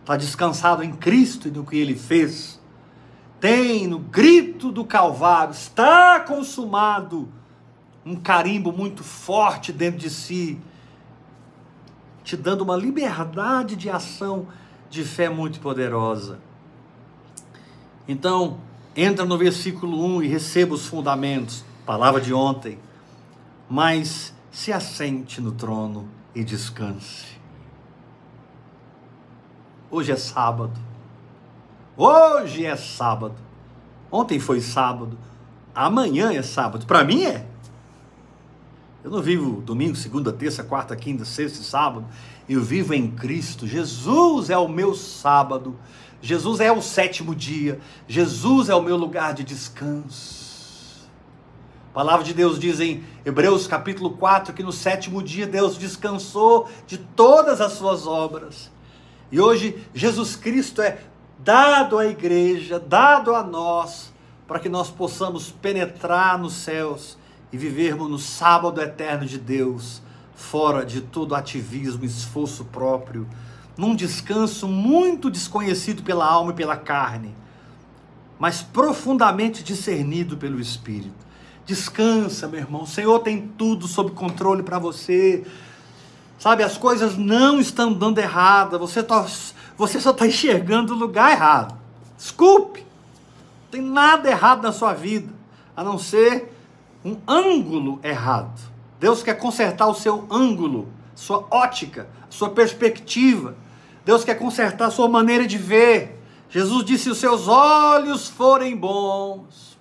[0.00, 2.60] está descansado em Cristo e no que Ele fez.
[3.40, 7.28] Tem no grito do Calvário, está consumado,
[8.06, 10.60] um carimbo muito forte dentro de si,
[12.24, 14.48] te dando uma liberdade de ação
[14.88, 16.40] de fé muito poderosa.
[18.08, 18.58] Então,
[18.96, 22.78] entra no versículo 1 e receba os fundamentos, palavra de ontem,
[23.68, 27.26] mas se assente no trono e descanse.
[29.90, 30.80] Hoje é sábado.
[31.96, 33.36] Hoje é sábado.
[34.10, 35.18] Ontem foi sábado.
[35.74, 36.86] Amanhã é sábado.
[36.86, 37.46] Para mim é.
[39.04, 42.06] Eu não vivo domingo, segunda, terça, quarta, quinta, sexta e sábado.
[42.48, 43.66] Eu vivo em Cristo.
[43.66, 45.78] Jesus é o meu sábado.
[46.22, 47.78] Jesus é o sétimo dia.
[48.08, 51.06] Jesus é o meu lugar de descanso.
[51.90, 56.66] A palavra de Deus diz em Hebreus capítulo 4 que no sétimo dia Deus descansou
[56.86, 58.70] de todas as suas obras.
[59.30, 60.98] E hoje Jesus Cristo é
[61.40, 64.14] dado à igreja, dado a nós,
[64.48, 67.18] para que nós possamos penetrar nos céus
[67.52, 70.02] e vivermos no sábado eterno de Deus,
[70.34, 73.26] fora de todo ativismo, esforço próprio,
[73.76, 77.34] num descanso muito desconhecido pela alma e pela carne,
[78.38, 81.24] mas profundamente discernido pelo Espírito.
[81.66, 82.82] Descansa, meu irmão.
[82.82, 85.46] O Senhor tem tudo sob controle para você.
[86.38, 88.76] Sabe, as coisas não estão dando errada.
[88.76, 89.24] Você está
[89.76, 91.76] você só está enxergando o lugar errado.
[92.16, 95.32] Desculpe, não tem nada errado na sua vida,
[95.76, 96.53] a não ser
[97.04, 98.60] um ângulo errado.
[98.98, 103.54] Deus quer consertar o seu ângulo, sua ótica, sua perspectiva.
[104.04, 106.20] Deus quer consertar a sua maneira de ver.
[106.48, 109.78] Jesus disse: se os seus olhos forem bons,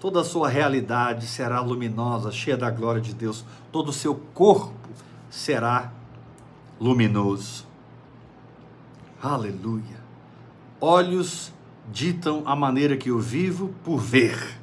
[0.00, 3.44] toda a sua realidade será luminosa, cheia da glória de Deus.
[3.70, 4.72] Todo o seu corpo
[5.30, 5.92] será
[6.80, 7.66] luminoso.
[9.22, 10.02] Aleluia.
[10.80, 11.52] Olhos
[11.90, 14.58] ditam a maneira que eu vivo por ver.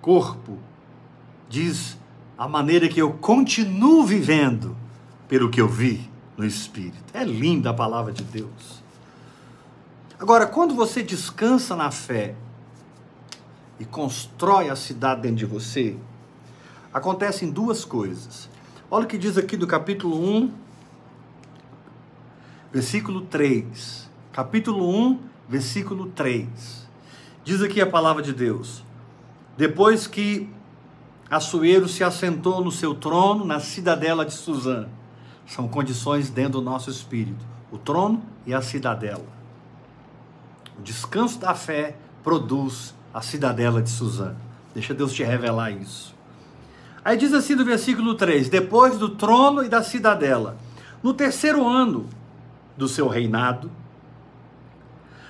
[0.00, 0.58] Corpo
[1.48, 1.96] diz
[2.36, 4.76] a maneira que eu continuo vivendo
[5.28, 7.04] pelo que eu vi no Espírito.
[7.14, 8.82] É linda a palavra de Deus.
[10.18, 12.34] Agora, quando você descansa na fé
[13.78, 15.96] e constrói a cidade dentro de você,
[16.92, 18.48] acontecem duas coisas.
[18.90, 20.52] Olha o que diz aqui do capítulo 1,
[22.72, 24.08] versículo 3.
[24.32, 26.86] Capítulo 1, versículo 3.
[27.44, 28.82] Diz aqui a palavra de Deus:
[29.56, 30.48] Depois que
[31.30, 34.86] Assuero se assentou no seu trono na cidadela de Suzã.
[35.46, 39.26] São condições dentro do nosso espírito: o trono e a cidadela.
[40.78, 44.34] O descanso da fé produz a cidadela de Suzã.
[44.74, 46.14] Deixa Deus te revelar isso.
[47.04, 50.56] Aí diz assim no versículo 3: Depois do trono e da cidadela,
[51.02, 52.06] no terceiro ano
[52.76, 53.70] do seu reinado,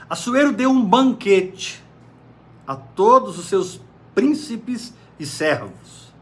[0.09, 1.83] Assuero deu um banquete
[2.67, 3.81] a todos os seus
[4.15, 6.13] príncipes e servos,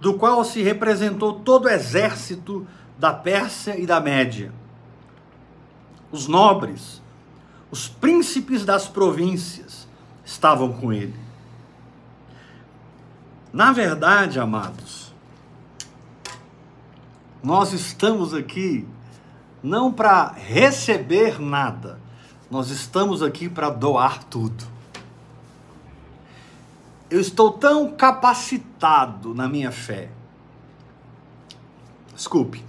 [0.00, 2.66] do qual se representou todo o exército
[2.98, 4.52] da Pérsia e da Média.
[6.10, 7.02] Os nobres,
[7.70, 9.86] os príncipes das províncias
[10.24, 11.14] estavam com ele.
[13.52, 15.14] Na verdade, amados,
[17.42, 18.86] nós estamos aqui
[19.62, 21.98] não para receber nada,
[22.50, 24.75] nós estamos aqui para doar tudo.
[27.10, 30.10] Eu estou tão capacitado na minha fé.
[32.14, 32.64] Desculpe.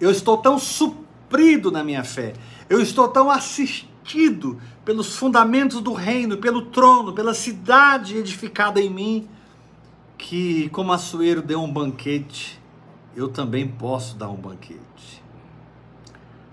[0.00, 2.34] Eu estou tão suprido na minha fé.
[2.68, 9.28] Eu estou tão assistido pelos fundamentos do reino, pelo trono, pela cidade edificada em mim,
[10.16, 12.60] que, como Açoeiro deu um banquete,
[13.14, 15.22] eu também posso dar um banquete.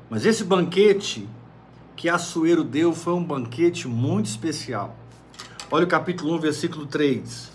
[0.09, 1.27] Mas esse banquete
[1.95, 4.95] que Assuero deu foi um banquete muito especial.
[5.71, 7.51] Olha o capítulo 1, versículo 3.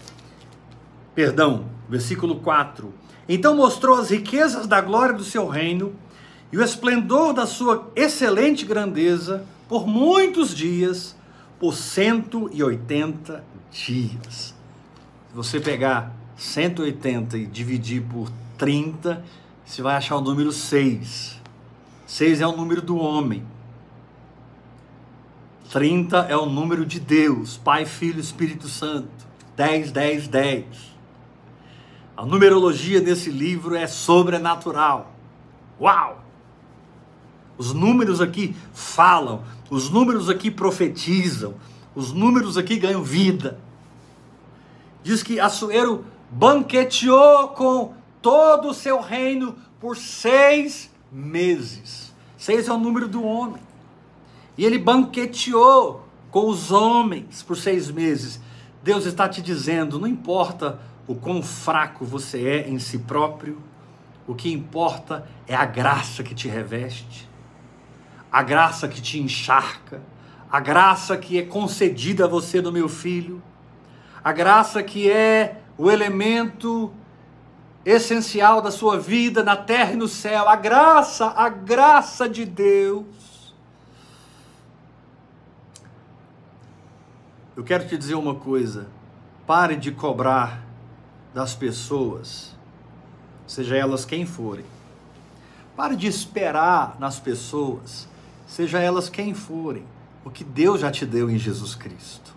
[1.14, 2.92] Perdão, versículo 4.
[3.28, 5.94] Então mostrou as riquezas da glória do seu reino
[6.52, 11.14] e o esplendor da sua excelente grandeza por muitos dias,
[11.60, 14.54] por 180 dias.
[15.28, 19.24] Se você pegar 180 e dividir por 30,
[19.64, 21.38] você vai achar o número 6.
[22.06, 23.44] 6 é o número do homem.
[25.70, 29.08] 30 é o número de Deus, Pai, Filho, Espírito Santo.
[29.56, 30.64] 10, 10, 10.
[32.16, 35.14] A numerologia desse livro é sobrenatural.
[35.80, 36.24] Uau!
[37.56, 41.54] Os números aqui falam, os números aqui profetizam,
[41.94, 43.60] os números aqui ganham vida.
[45.04, 52.12] Diz que Assuero banqueteou com todo o seu reino por seis meses.
[52.36, 53.69] Seis é o número do homem.
[54.60, 58.38] E ele banqueteou com os homens por seis meses.
[58.82, 63.58] Deus está te dizendo: não importa o quão fraco você é em si próprio,
[64.26, 67.26] o que importa é a graça que te reveste,
[68.30, 70.02] a graça que te encharca,
[70.52, 73.42] a graça que é concedida a você do meu filho,
[74.22, 76.92] a graça que é o elemento
[77.82, 83.29] essencial da sua vida na terra e no céu, a graça, a graça de Deus.
[87.60, 88.86] Eu quero te dizer uma coisa:
[89.46, 90.64] pare de cobrar
[91.34, 92.56] das pessoas,
[93.46, 94.64] seja elas quem forem.
[95.76, 98.08] Pare de esperar nas pessoas,
[98.46, 99.84] seja elas quem forem,
[100.24, 102.32] o que Deus já te deu em Jesus Cristo.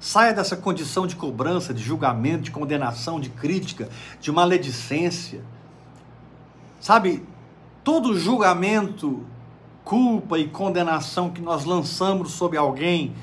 [0.00, 5.44] Saia dessa condição de cobrança, de julgamento, de condenação, de crítica, de maledicência.
[6.80, 7.22] Sabe,
[7.84, 9.26] todo julgamento,
[9.84, 13.14] culpa e condenação que nós lançamos sobre alguém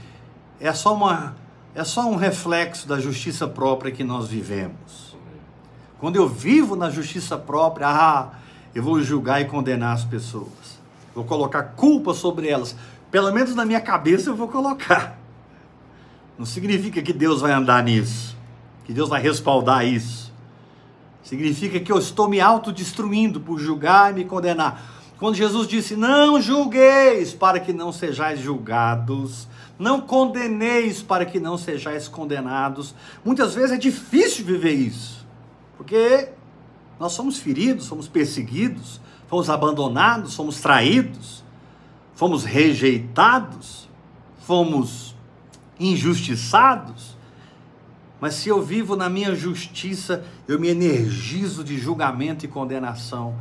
[0.60, 1.36] é só uma
[1.74, 5.18] é só um reflexo da justiça própria que nós vivemos.
[6.00, 8.30] Quando eu vivo na justiça própria, ah,
[8.74, 10.80] eu vou julgar e condenar as pessoas.
[11.14, 12.76] Vou colocar culpa sobre elas.
[13.12, 15.18] Pelo menos na minha cabeça eu vou colocar.
[16.38, 18.38] Não significa que Deus vai andar nisso,
[18.86, 20.34] que Deus vai respaldar isso.
[21.24, 24.82] Significa que eu estou me autodestruindo por julgar e me condenar.
[25.18, 29.48] Quando Jesus disse: Não julgueis para que não sejais julgados,
[29.78, 32.96] não condeneis para que não sejais condenados.
[33.24, 35.26] Muitas vezes é difícil viver isso,
[35.78, 36.30] porque
[37.00, 41.44] nós somos feridos, somos perseguidos, fomos abandonados, somos traídos,
[42.16, 43.90] fomos rejeitados,
[44.40, 45.16] fomos
[45.80, 47.16] injustiçados,
[48.20, 53.36] mas se eu vivo na minha justiça, eu me energizo de julgamento e condenação.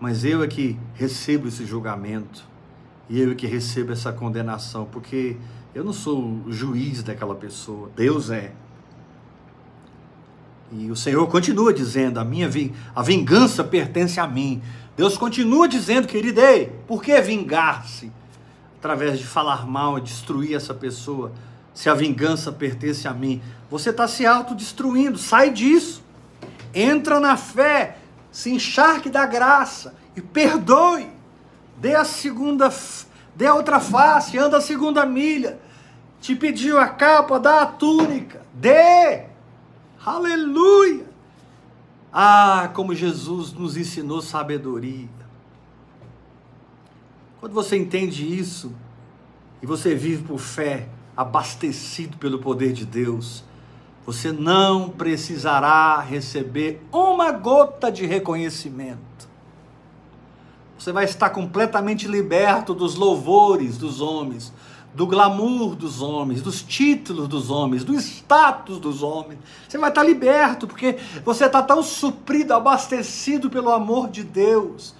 [0.00, 2.44] Mas eu é que recebo esse julgamento,
[3.08, 5.36] e eu é que recebo essa condenação, porque
[5.74, 8.52] eu não sou o juiz daquela pessoa, Deus é.
[10.72, 12.50] E o Senhor continua dizendo: a minha
[12.94, 14.62] a vingança pertence a mim.
[14.96, 18.10] Deus continua dizendo, querido, ei, por que vingar-se?
[18.78, 21.32] Através de falar mal, destruir essa pessoa
[21.78, 23.40] se a vingança pertence a mim.
[23.70, 26.02] Você está se autodestruindo, sai disso.
[26.74, 27.98] Entra na fé,
[28.32, 31.08] se encharque da graça e perdoe.
[31.76, 32.68] Dê a segunda,
[33.38, 35.60] dê a outra face, anda a segunda milha.
[36.20, 38.44] Te pediu a capa, dá a túnica.
[38.52, 39.26] Dê!
[40.04, 41.06] Aleluia!
[42.12, 45.08] Ah, como Jesus nos ensinou sabedoria.
[47.38, 48.72] Quando você entende isso
[49.62, 53.44] e você vive por fé, abastecido pelo poder de Deus,
[54.04, 59.07] você não precisará receber uma gota de reconhecimento.
[60.78, 64.52] Você vai estar completamente liberto dos louvores dos homens,
[64.94, 69.40] do glamour dos homens, dos títulos dos homens, do status dos homens.
[69.68, 74.94] Você vai estar liberto, porque você está tão suprido, abastecido pelo amor de Deus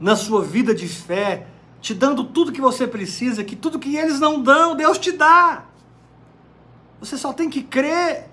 [0.00, 1.46] na sua vida de fé,
[1.80, 5.64] te dando tudo que você precisa, que tudo que eles não dão, Deus te dá.
[6.98, 8.30] Você só tem que crer.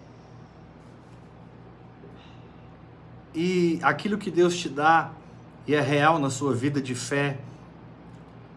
[3.36, 5.12] E aquilo que Deus te dá
[5.70, 7.38] e é real na sua vida de fé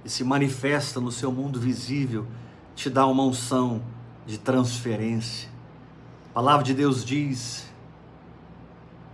[0.03, 2.27] e se manifesta no seu mundo visível,
[2.75, 3.83] te dá uma unção
[4.25, 5.51] de transferência.
[6.31, 7.71] A palavra de Deus diz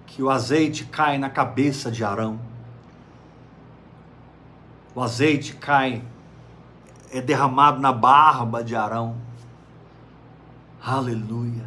[0.07, 2.39] que o azeite cai na cabeça de Arão
[4.99, 6.03] o azeite cai,
[7.13, 9.17] é derramado na barba de Arão.
[10.83, 11.65] Aleluia.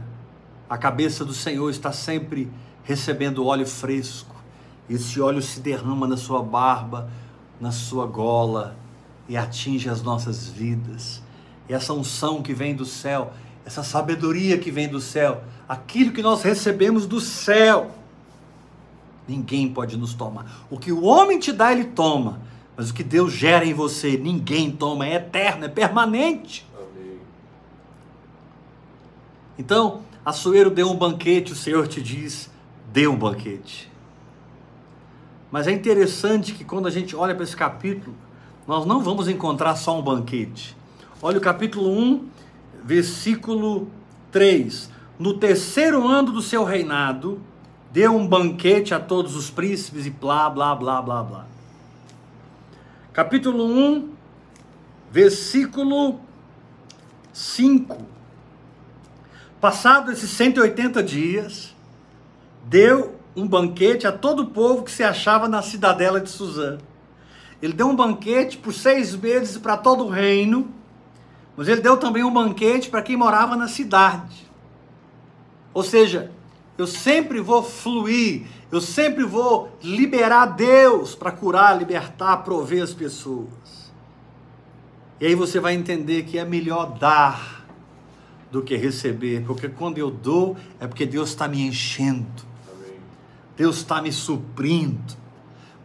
[0.70, 2.52] A cabeça do Senhor está sempre
[2.84, 4.31] recebendo óleo fresco.
[4.94, 7.10] Esse óleo se derrama na sua barba,
[7.60, 8.76] na sua gola,
[9.30, 11.22] e atinge as nossas vidas.
[11.70, 13.32] E essa unção que vem do céu,
[13.66, 17.92] essa sabedoria que vem do céu, aquilo que nós recebemos do céu,
[19.26, 20.66] ninguém pode nos tomar.
[20.70, 22.42] O que o homem te dá, ele toma.
[22.76, 26.66] Mas o que Deus gera em você, ninguém toma, é eterno, é permanente.
[26.76, 27.20] Amém.
[29.58, 32.50] Então, Açoeiro deu um banquete, o Senhor te diz:
[32.92, 33.91] dê um banquete.
[35.52, 38.16] Mas é interessante que quando a gente olha para esse capítulo,
[38.66, 40.78] nós não vamos encontrar só um banquete.
[41.22, 42.26] Olha o capítulo 1,
[42.84, 43.90] versículo
[44.32, 44.90] 3.
[45.20, 47.42] No terceiro ano do seu reinado,
[47.92, 51.46] deu um banquete a todos os príncipes e blá, blá, blá, blá, blá.
[53.12, 54.10] Capítulo 1,
[55.12, 56.22] versículo
[57.34, 58.06] 5.
[59.60, 61.76] Passado esses 180 dias,
[62.64, 66.78] deu um banquete a todo o povo que se achava na cidadela de Suzã.
[67.62, 70.70] Ele deu um banquete por seis meses para todo o reino,
[71.56, 74.50] mas ele deu também um banquete para quem morava na cidade.
[75.74, 76.32] Ou seja,
[76.78, 83.92] eu sempre vou fluir, eu sempre vou liberar Deus para curar, libertar, prover as pessoas.
[85.20, 87.64] E aí você vai entender que é melhor dar
[88.52, 92.51] do que receber, porque quando eu dou é porque Deus está me enchendo.
[93.56, 95.16] Deus está me suprindo.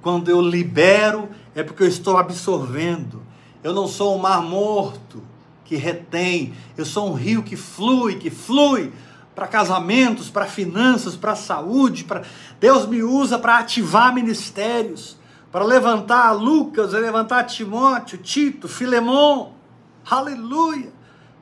[0.01, 3.23] Quando eu libero, é porque eu estou absorvendo.
[3.63, 5.23] Eu não sou um mar morto
[5.65, 8.93] que retém, eu sou um rio que flui, que flui
[9.35, 12.07] para casamentos, para finanças, para saúde.
[12.61, 15.19] Deus me usa para ativar ministérios,
[15.51, 19.53] para levantar Lucas, levantar Timóteo, Tito, Filemon.
[20.09, 20.93] Aleluia!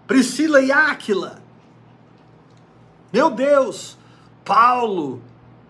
[0.07, 1.43] Priscila e Áquila.
[3.12, 3.97] Meu Deus,
[4.45, 5.22] Paulo,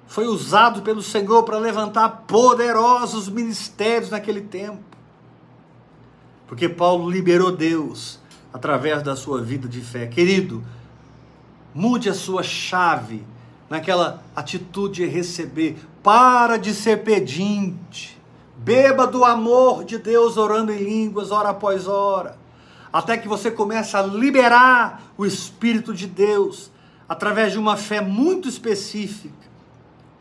[0.07, 4.83] foi usado pelo Senhor para levantar poderosos ministérios naquele tempo.
[6.47, 8.21] Porque Paulo liberou Deus
[8.53, 10.07] através da sua vida de fé.
[10.07, 10.63] Querido,
[11.75, 13.27] mude a sua chave
[13.69, 15.79] naquela atitude de receber.
[16.03, 18.21] Para de ser pedinte.
[18.57, 22.39] Beba do amor de Deus orando em línguas, hora após hora.
[22.93, 26.71] Até que você comece a liberar o Espírito de Deus
[27.09, 29.44] através de uma fé muito específica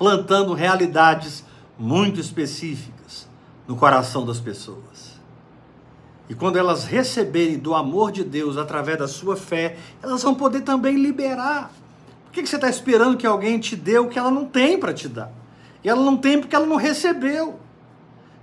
[0.03, 1.45] plantando realidades
[1.79, 3.25] muito específicas
[3.65, 5.13] no coração das pessoas.
[6.27, 10.59] E quando elas receberem do amor de Deus através da sua fé, elas vão poder
[10.59, 11.71] também liberar.
[12.25, 14.93] Por que você está esperando que alguém te dê o que ela não tem para
[14.93, 15.31] te dar?
[15.81, 17.57] E ela não tem porque ela não recebeu.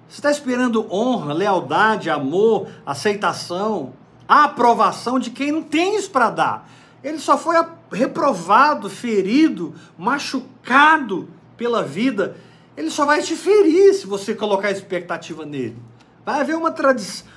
[0.09, 3.93] Você está esperando honra, lealdade, amor, aceitação,
[4.27, 6.71] aprovação de quem não tem isso para dar.
[7.05, 7.57] Ele só foi
[7.93, 11.29] reprovado, ferido, machucado
[11.61, 12.39] pela vida,
[12.75, 15.77] ele só vai te ferir se você colocar expectativa nele.
[16.25, 16.75] Vai haver uma,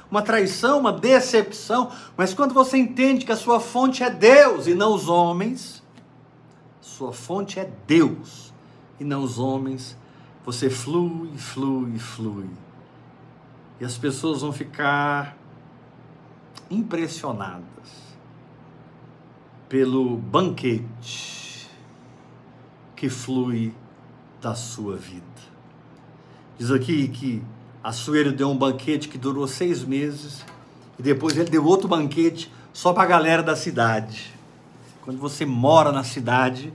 [0.10, 4.74] uma traição, uma decepção, mas quando você entende que a sua fonte é Deus e
[4.74, 5.84] não os homens,
[6.80, 8.54] sua fonte é Deus
[8.98, 9.98] e não os homens,
[10.46, 12.50] você flui, flui, flui.
[13.82, 15.36] E as pessoas vão ficar
[16.72, 17.66] impressionadas
[19.68, 21.70] pelo banquete
[22.96, 23.74] que flui
[24.44, 25.24] da sua vida.
[26.60, 27.42] Diz aqui que
[27.82, 30.46] Assuero deu um banquete que durou seis meses
[31.00, 34.34] e depois ele deu outro banquete só para a galera da cidade.
[35.02, 36.74] Quando você mora na cidade,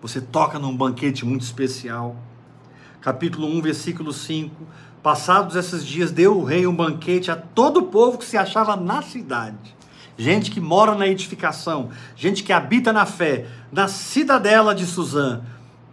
[0.00, 2.16] você toca num banquete muito especial.
[3.02, 4.54] Capítulo 1, versículo 5.
[5.02, 8.76] Passados esses dias, deu o rei um banquete a todo o povo que se achava
[8.76, 9.76] na cidade.
[10.16, 15.40] Gente que mora na edificação, gente que habita na fé, na cidadela de Suzã,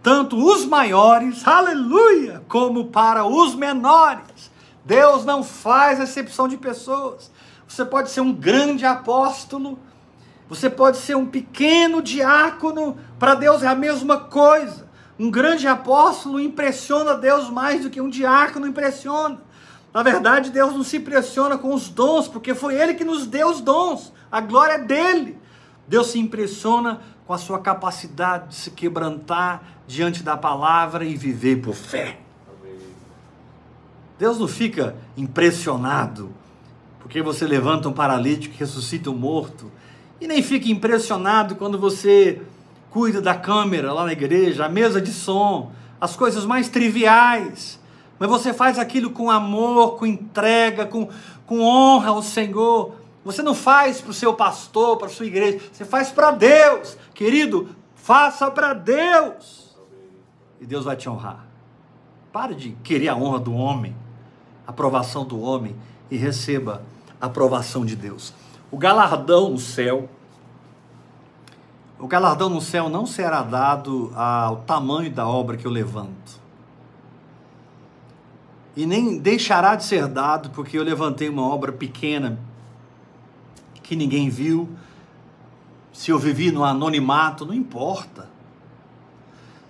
[0.01, 4.51] tanto os maiores, aleluia, como para os menores.
[4.85, 7.31] Deus não faz exceção de pessoas.
[7.67, 9.77] Você pode ser um grande apóstolo,
[10.47, 14.87] você pode ser um pequeno diácono, para Deus é a mesma coisa.
[15.19, 19.39] Um grande apóstolo impressiona Deus mais do que um diácono impressiona.
[19.93, 23.49] Na verdade, Deus não se impressiona com os dons, porque foi Ele que nos deu
[23.49, 24.13] os dons.
[24.31, 25.37] A glória é dele.
[25.87, 31.61] Deus se impressiona com a sua capacidade de se quebrantar diante da palavra e viver
[31.61, 32.19] por fé.
[34.19, 36.31] Deus não fica impressionado
[37.07, 39.71] porque você levanta um paralítico e ressuscita um morto,
[40.19, 42.41] e nem fica impressionado quando você
[42.89, 45.71] cuida da câmera lá na igreja, a mesa de som,
[46.01, 47.79] as coisas mais triviais.
[48.19, 51.07] Mas você faz aquilo com amor, com entrega, com,
[51.45, 52.95] com honra ao Senhor.
[53.23, 56.97] Você não faz para o seu pastor, para a sua igreja, você faz para Deus.
[57.13, 59.66] Querido, faça para Deus.
[60.59, 61.45] E Deus vai te honrar.
[62.31, 63.95] Pare de querer a honra do homem,
[64.65, 65.75] a aprovação do homem
[66.09, 66.83] e receba
[67.19, 68.33] aprovação de Deus.
[68.69, 70.09] O galardão no céu,
[71.99, 76.39] o galardão no céu não será dado ao tamanho da obra que eu levanto.
[78.75, 82.37] E nem deixará de ser dado porque eu levantei uma obra pequena
[83.81, 84.69] que ninguém viu.
[85.91, 88.29] Se eu vivi no anonimato, não importa.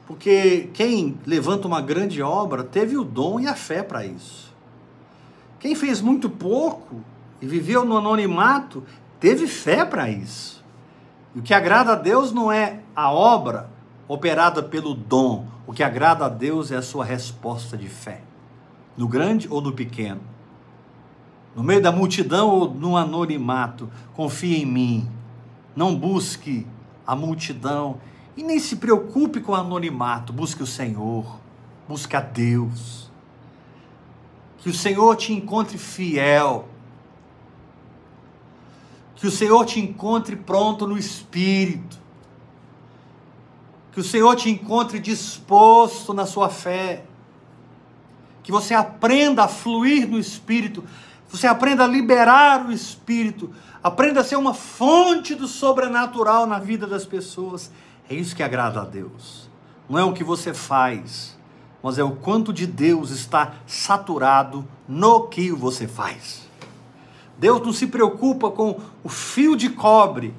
[0.08, 4.56] Porque quem levanta uma grande obra teve o dom e a fé para isso.
[5.60, 7.04] Quem fez muito pouco
[7.42, 8.86] e viveu no anonimato
[9.20, 10.64] teve fé para isso.
[11.36, 13.70] E o que agrada a Deus não é a obra
[14.08, 15.46] operada pelo dom.
[15.68, 18.22] O que agrada a Deus é a sua resposta de fé,
[18.96, 20.22] no grande ou no pequeno.
[21.54, 25.10] No meio da multidão ou no anonimato, confie em mim.
[25.76, 26.66] Não busque
[27.06, 27.98] a multidão
[28.38, 30.32] e nem se preocupe com o anonimato.
[30.32, 31.40] Busque o Senhor,
[31.88, 33.12] busque a Deus.
[34.60, 36.70] Que o Senhor te encontre fiel
[39.18, 41.98] que o Senhor te encontre pronto no espírito.
[43.92, 47.04] Que o Senhor te encontre disposto na sua fé.
[48.44, 50.84] Que você aprenda a fluir no espírito.
[51.30, 53.52] Você aprenda a liberar o espírito.
[53.82, 57.72] Aprenda a ser uma fonte do sobrenatural na vida das pessoas.
[58.10, 59.50] É isso que agrada a Deus.
[59.90, 61.38] Não é o que você faz,
[61.82, 66.48] mas é o quanto de Deus está saturado no que você faz.
[67.38, 70.34] Deus não se preocupa com o fio de cobre,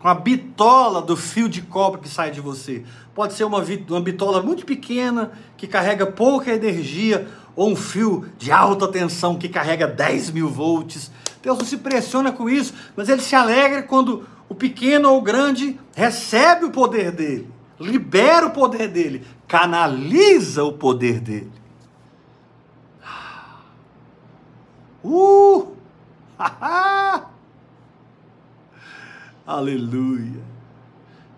[0.00, 2.84] com a bitola do fio de cobre que sai de você.
[3.14, 8.52] Pode ser uma, uma bitola muito pequena, que carrega pouca energia, ou um fio de
[8.52, 11.10] alta tensão que carrega 10 mil volts.
[11.42, 15.22] Deus não se pressiona com isso, mas ele se alegra quando o pequeno ou o
[15.22, 21.52] grande recebe o poder dele, libera o poder dele, canaliza o poder dele.
[25.02, 25.74] Uh!
[29.46, 30.42] Aleluia.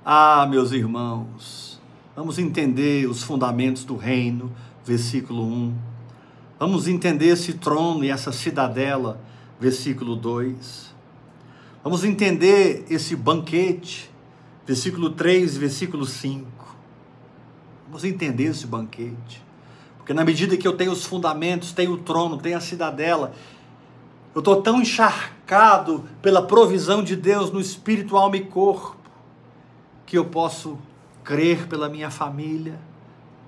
[0.02, 1.78] Ah, meus irmãos,
[2.16, 4.50] vamos entender os fundamentos do reino,
[4.82, 5.74] versículo 1.
[6.58, 9.20] Vamos entender esse trono e essa cidadela,
[9.60, 10.94] versículo 2.
[11.88, 14.10] Vamos entender esse banquete,
[14.66, 16.46] versículo 3, versículo 5.
[17.86, 19.42] Vamos entender esse banquete.
[19.96, 23.32] Porque na medida que eu tenho os fundamentos, tenho o trono, tenho a cidadela,
[24.34, 28.98] eu estou tão encharcado pela provisão de Deus no espírito, alma e corpo,
[30.04, 30.76] que eu posso
[31.24, 32.78] crer pela minha família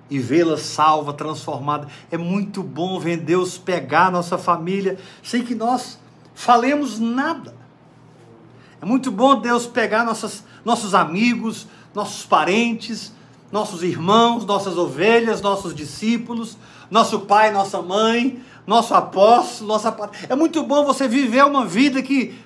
[0.08, 1.88] e vê-la salva, transformada.
[2.10, 6.00] É muito bom ver Deus pegar nossa família sem que nós
[6.34, 7.59] falemos nada.
[8.80, 13.12] É muito bom Deus pegar nossas, nossos amigos, nossos parentes,
[13.52, 16.56] nossos irmãos, nossas ovelhas, nossos discípulos,
[16.90, 19.94] nosso pai, nossa mãe, nosso apóstolo, nossa
[20.28, 22.38] É muito bom você viver uma vida que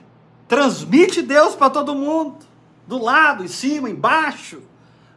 [0.49, 2.39] transmite Deus para todo mundo,
[2.87, 4.63] do lado, em cima, embaixo.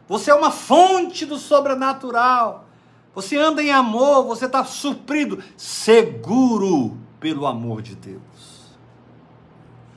[0.08, 2.66] Você é uma fonte do sobrenatural.
[3.14, 8.27] Você anda em amor, você está suprido, seguro pelo amor de Deus.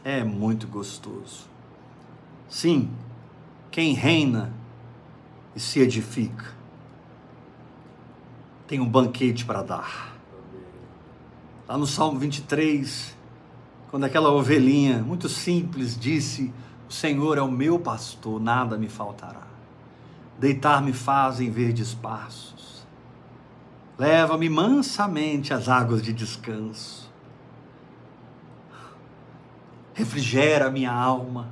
[0.03, 1.47] É muito gostoso.
[2.49, 2.89] Sim,
[3.69, 4.51] quem reina
[5.55, 6.61] e se edifica
[8.71, 10.15] tem um banquete para dar.
[11.67, 13.17] Lá no Salmo 23,
[13.89, 16.53] quando aquela ovelhinha muito simples disse:
[16.87, 19.45] O Senhor é o meu pastor, nada me faltará.
[20.39, 22.87] Deitar-me faz em verdes passos.
[23.99, 27.00] Leva-me mansamente às águas de descanso.
[29.93, 31.49] Refrigera minha alma.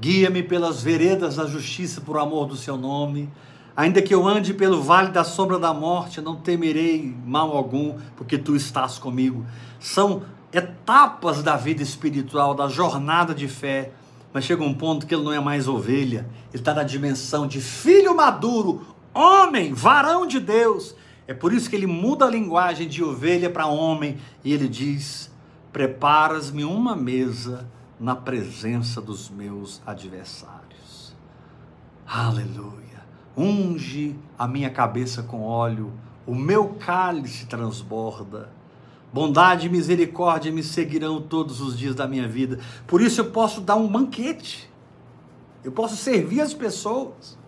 [0.00, 3.28] Guia-me pelas veredas da justiça por amor do seu nome.
[3.76, 8.36] Ainda que eu ande pelo vale da sombra da morte, não temerei mal algum, porque
[8.36, 9.46] tu estás comigo.
[9.80, 10.22] São
[10.52, 13.92] etapas da vida espiritual, da jornada de fé,
[14.32, 17.60] mas chega um ponto que ele não é mais ovelha, ele está na dimensão de
[17.60, 20.94] filho maduro, homem, varão de Deus.
[21.26, 25.31] É por isso que ele muda a linguagem de ovelha para homem e ele diz:
[25.72, 27.66] Preparas-me uma mesa
[27.98, 31.14] na presença dos meus adversários.
[32.06, 32.82] Aleluia
[33.36, 35.92] unge a minha cabeça com óleo,
[36.26, 38.50] o meu cálice transborda.
[39.12, 42.58] Bondade e misericórdia me seguirão todos os dias da minha vida.
[42.86, 44.70] Por isso eu posso dar um banquete.
[45.62, 47.38] Eu posso servir as pessoas.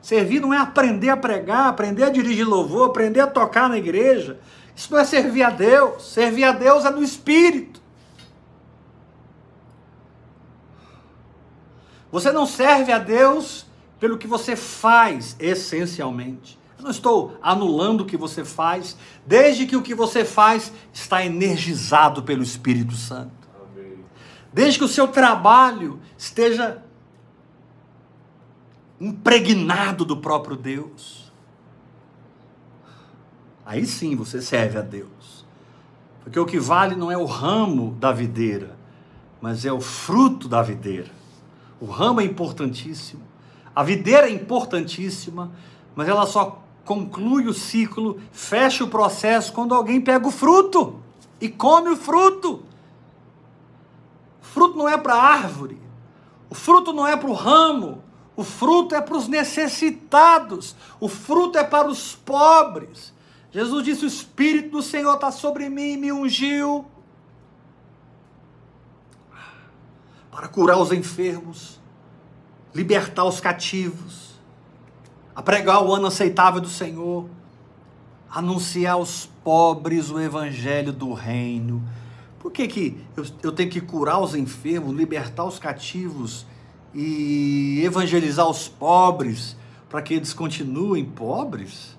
[0.00, 4.38] Servir não é aprender a pregar, aprender a dirigir louvor, aprender a tocar na igreja.
[4.78, 6.04] Isso não é servir a Deus.
[6.04, 7.82] Servir a Deus é no espírito.
[12.12, 13.66] Você não serve a Deus
[13.98, 16.56] pelo que você faz essencialmente.
[16.78, 21.24] Eu não estou anulando o que você faz, desde que o que você faz está
[21.24, 23.32] energizado pelo Espírito Santo.
[24.52, 26.82] desde que o seu trabalho esteja
[29.00, 31.27] impregnado do próprio Deus.
[33.68, 35.44] Aí sim você serve a Deus.
[36.22, 38.74] Porque o que vale não é o ramo da videira,
[39.42, 41.10] mas é o fruto da videira.
[41.78, 43.20] O ramo é importantíssimo,
[43.76, 45.52] a videira é importantíssima,
[45.94, 51.02] mas ela só conclui o ciclo, fecha o processo quando alguém pega o fruto
[51.38, 52.62] e come o fruto.
[54.40, 55.78] O fruto não é para a árvore,
[56.48, 58.02] o fruto não é para o ramo,
[58.34, 63.17] o fruto é para os necessitados, o fruto é para os pobres.
[63.50, 66.86] Jesus disse: O Espírito do Senhor está sobre mim e me ungiu
[70.30, 71.80] para curar os enfermos,
[72.72, 74.34] libertar os cativos,
[75.34, 77.28] a pregar o ano aceitável do Senhor,
[78.30, 81.82] anunciar aos pobres o evangelho do reino.
[82.38, 86.46] Por que, que eu, eu tenho que curar os enfermos, libertar os cativos
[86.94, 89.56] e evangelizar os pobres
[89.88, 91.97] para que eles continuem pobres?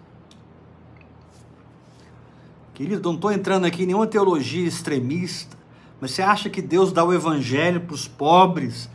[2.80, 5.58] Querido, não estou entrando aqui em nenhuma teologia extremista,
[6.00, 8.90] mas você acha que Deus dá o evangelho para os pobres,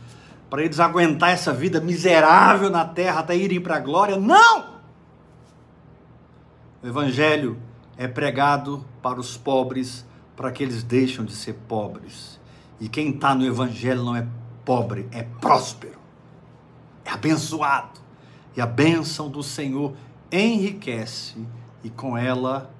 [0.49, 4.17] para eles aguentar essa vida miserável na terra até irem para a glória?
[4.17, 4.73] Não!
[6.81, 7.59] O evangelho
[7.95, 10.03] é pregado para os pobres,
[10.35, 12.39] para que eles deixem de ser pobres.
[12.79, 14.25] E quem está no evangelho não é
[14.65, 15.99] pobre, é próspero,
[17.05, 17.99] é abençoado.
[18.57, 19.93] E a bênção do Senhor
[20.31, 21.35] enriquece
[21.83, 22.73] e com ela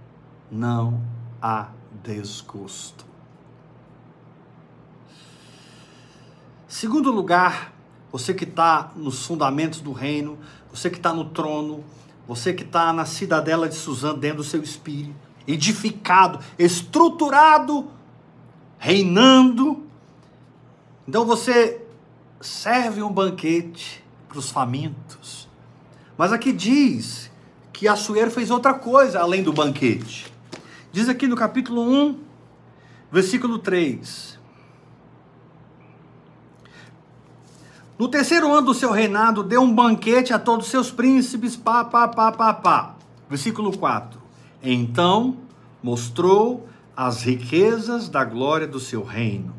[0.52, 1.02] não
[1.42, 1.70] há
[2.04, 3.06] desgosto.
[6.68, 7.74] Segundo lugar,
[8.12, 10.38] você que está nos fundamentos do reino,
[10.70, 11.84] você que está no trono,
[12.28, 15.16] você que está na cidadela de Suzã, dentro do seu espírito,
[15.48, 17.88] edificado, estruturado,
[18.78, 19.84] reinando.
[21.08, 21.82] Então você
[22.42, 25.48] serve um banquete para os famintos.
[26.18, 27.32] Mas aqui diz
[27.72, 30.35] que Assuero fez outra coisa além do banquete.
[30.96, 32.18] Diz aqui no capítulo 1,
[33.12, 34.40] versículo 3.
[38.00, 41.84] No terceiro ano do seu reinado, deu um banquete a todos os seus príncipes, pá,
[41.84, 42.96] pá, pá, pá, pá.
[43.30, 44.22] Versículo 4.
[44.64, 45.36] Então
[45.84, 46.66] mostrou
[46.96, 49.54] as riquezas da glória do seu reino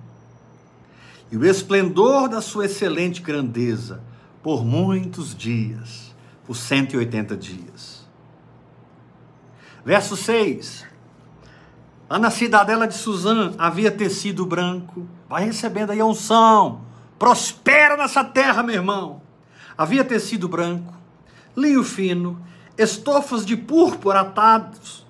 [1.30, 4.02] e o esplendor da sua excelente grandeza
[4.42, 6.16] por muitos dias,
[6.46, 8.08] por 180 dias.
[9.84, 10.85] Verso 6.
[12.08, 15.06] Lá na cidadela de Suzã havia tecido branco.
[15.28, 16.82] Vai recebendo aí a unção.
[17.18, 19.22] Prospera nessa terra, meu irmão.
[19.76, 20.94] Havia tecido branco,
[21.56, 22.40] linho fino,
[22.78, 25.04] estofas de púrpura atados,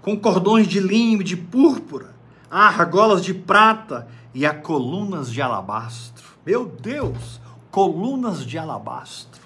[0.00, 2.14] com cordões de linho e de púrpura,
[2.48, 6.24] argolas de prata e a colunas de alabastro.
[6.46, 7.40] Meu Deus,
[7.70, 9.40] colunas de alabastro.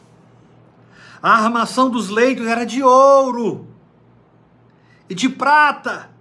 [1.22, 3.66] A armação dos leitos era de ouro
[5.08, 6.13] e de prata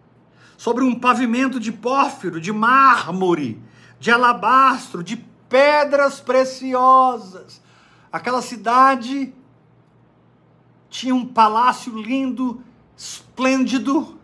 [0.64, 3.62] sobre um pavimento de pórfiro, de mármore,
[4.00, 5.18] de alabastro, de
[5.50, 7.62] pedras preciosas.
[8.10, 9.34] Aquela cidade
[10.90, 12.64] tinha um palácio lindo,
[12.96, 14.18] esplêndido.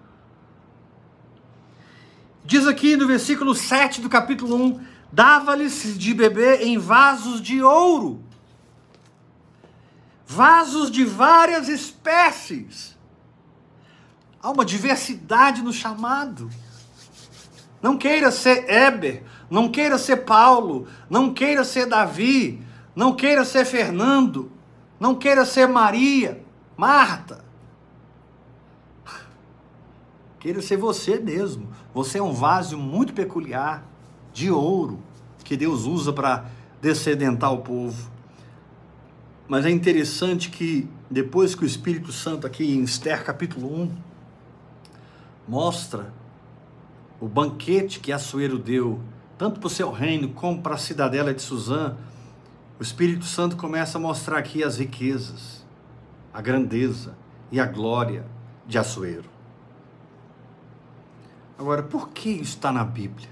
[2.45, 8.23] Diz aqui no versículo 7 do capítulo 1: dava-lhes de beber em vasos de ouro,
[10.25, 12.97] vasos de várias espécies
[14.41, 16.49] Há uma diversidade no chamado.
[17.81, 22.61] Não queira ser Eber, não queira ser Paulo, não queira ser Davi,
[22.95, 24.51] não queira ser Fernando,
[24.99, 26.43] não queira ser Maria,
[26.75, 27.43] Marta.
[30.39, 31.69] Queira ser você mesmo.
[31.93, 33.83] Você é um vaso muito peculiar
[34.31, 34.99] de ouro
[35.43, 36.45] que Deus usa para
[36.81, 38.09] descedentar o povo.
[39.47, 44.08] Mas é interessante que depois que o Espírito Santo aqui em Esther capítulo 1
[45.49, 46.13] mostra
[47.19, 48.99] o banquete que Assuero deu,
[49.35, 51.97] tanto para o seu reino como para a cidadela de Suzã,
[52.79, 55.65] o Espírito Santo começa a mostrar aqui as riquezas,
[56.31, 57.17] a grandeza
[57.51, 58.23] e a glória
[58.67, 59.27] de Assuero.
[61.57, 63.29] Agora, por que isso está na Bíblia?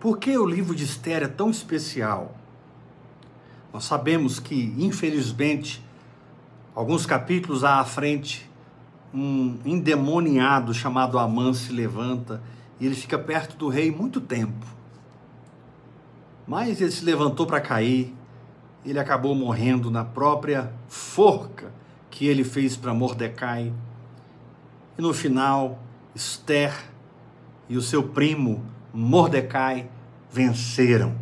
[0.00, 2.36] Por que o livro de Esther é tão especial?
[3.72, 5.83] Nós sabemos que, infelizmente,
[6.74, 8.50] Alguns capítulos à frente,
[9.12, 12.42] um endemoniado chamado Amã se levanta
[12.80, 14.66] e ele fica perto do rei muito tempo.
[16.44, 18.12] Mas ele se levantou para cair,
[18.84, 21.72] ele acabou morrendo na própria forca
[22.10, 23.72] que ele fez para Mordecai.
[24.98, 25.78] E no final,
[26.12, 26.74] Esther
[27.68, 29.88] e o seu primo Mordecai
[30.28, 31.14] venceram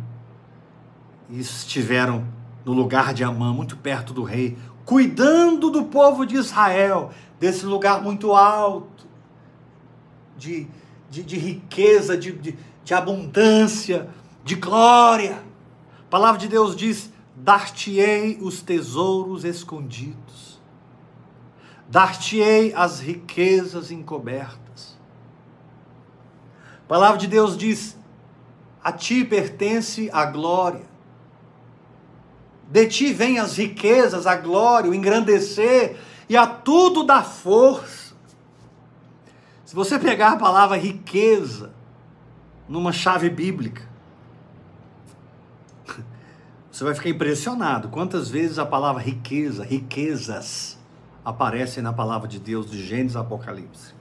[1.29, 2.25] e estiveram
[2.65, 8.01] no lugar de Amã, muito perto do rei, cuidando do povo de Israel, desse lugar
[8.01, 9.07] muito alto,
[10.37, 10.67] de,
[11.09, 14.09] de, de riqueza, de, de, de abundância,
[14.43, 15.43] de glória.
[15.99, 20.61] A palavra de Deus diz: Dar-te-ei os tesouros escondidos,
[21.89, 24.97] dar-te-ei as riquezas encobertas.
[26.83, 27.97] A palavra de Deus diz:
[28.83, 30.92] A ti pertence a glória.
[32.73, 35.95] De ti vêm as riquezas, a glória, o engrandecer
[36.27, 38.15] e a tudo dá força.
[39.63, 41.71] Se você pegar a palavra riqueza
[42.67, 43.83] numa chave bíblica,
[46.71, 50.75] você vai ficar impressionado quantas vezes a palavra riqueza, riquezas,
[51.23, 53.93] aparecem na palavra de Deus de Gênesis Apocalipse.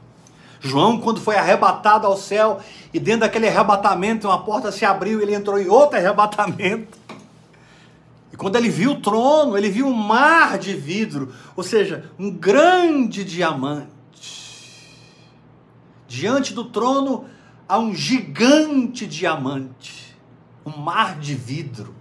[0.61, 2.59] João, quando foi arrebatado ao céu,
[2.95, 7.02] e dentro daquele arrebatamento, uma porta se abriu ele entrou em outro arrebatamento.
[8.33, 12.31] E quando ele viu o trono, ele viu um mar de vidro, ou seja, um
[12.31, 13.91] grande diamante.
[16.09, 17.27] Diante do trono
[17.69, 20.17] há um gigante diamante,
[20.65, 21.95] um mar de vidro.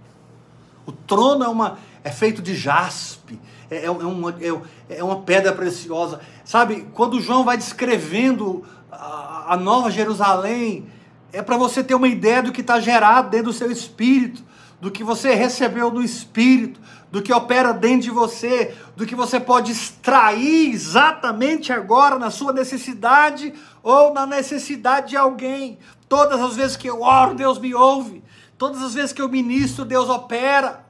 [0.86, 3.38] O trono é, uma, é feito de jaspe,
[3.70, 6.20] é, é, uma, é, é uma pedra preciosa.
[6.44, 10.86] Sabe, quando João vai descrevendo a, a Nova Jerusalém,
[11.30, 14.42] é para você ter uma ideia do que está gerado dentro do seu espírito
[14.82, 19.38] do que você recebeu no Espírito, do que opera dentro de você, do que você
[19.38, 25.78] pode extrair exatamente agora na sua necessidade ou na necessidade de alguém.
[26.08, 28.24] Todas as vezes que eu oro, Deus me ouve.
[28.58, 30.84] Todas as vezes que eu ministro, Deus opera.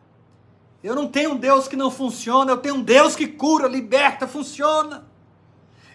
[0.82, 4.26] Eu não tenho um Deus que não funciona, eu tenho um Deus que cura, liberta,
[4.26, 5.04] funciona.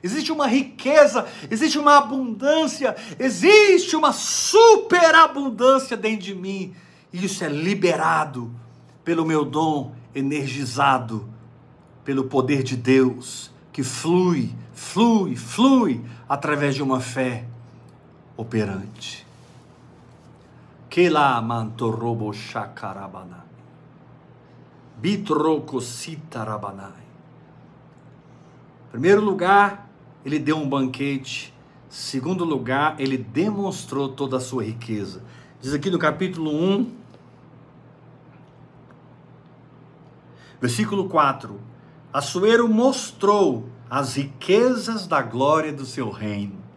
[0.04, 6.76] Existe uma riqueza, existe uma abundância, existe uma superabundância dentro de mim
[7.26, 8.52] isso é liberado
[9.04, 11.28] pelo meu dom energizado
[12.04, 17.46] pelo poder de Deus que flui, flui, flui através de uma fé
[18.36, 19.28] operante.
[20.90, 23.46] Que lá mantorobo shakarabanai.
[24.98, 27.06] Bitrococitarabanai.
[28.90, 29.88] Primeiro lugar,
[30.26, 31.54] ele deu um banquete.
[31.88, 35.22] Segundo lugar, ele demonstrou toda a sua riqueza.
[35.62, 36.97] Diz aqui no capítulo 1,
[40.62, 41.60] versículo 4:
[42.12, 46.68] Assuero mostrou as riquezas da glória do seu reino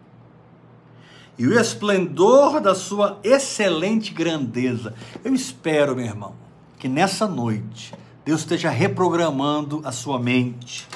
[1.37, 4.93] e o esplendor da sua excelente grandeza.
[5.23, 6.35] Eu espero, meu irmão,
[6.77, 10.87] que nessa noite Deus esteja reprogramando a sua mente.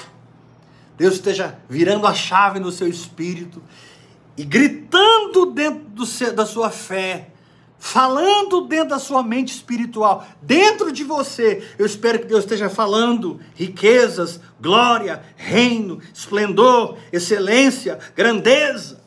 [0.96, 3.60] Deus esteja virando a chave no seu espírito
[4.36, 7.30] e gritando dentro seu, da sua fé
[7.78, 11.66] falando dentro da sua mente espiritual, dentro de você.
[11.78, 19.00] Eu espero que Deus esteja falando riquezas, glória, reino, esplendor, excelência, grandeza.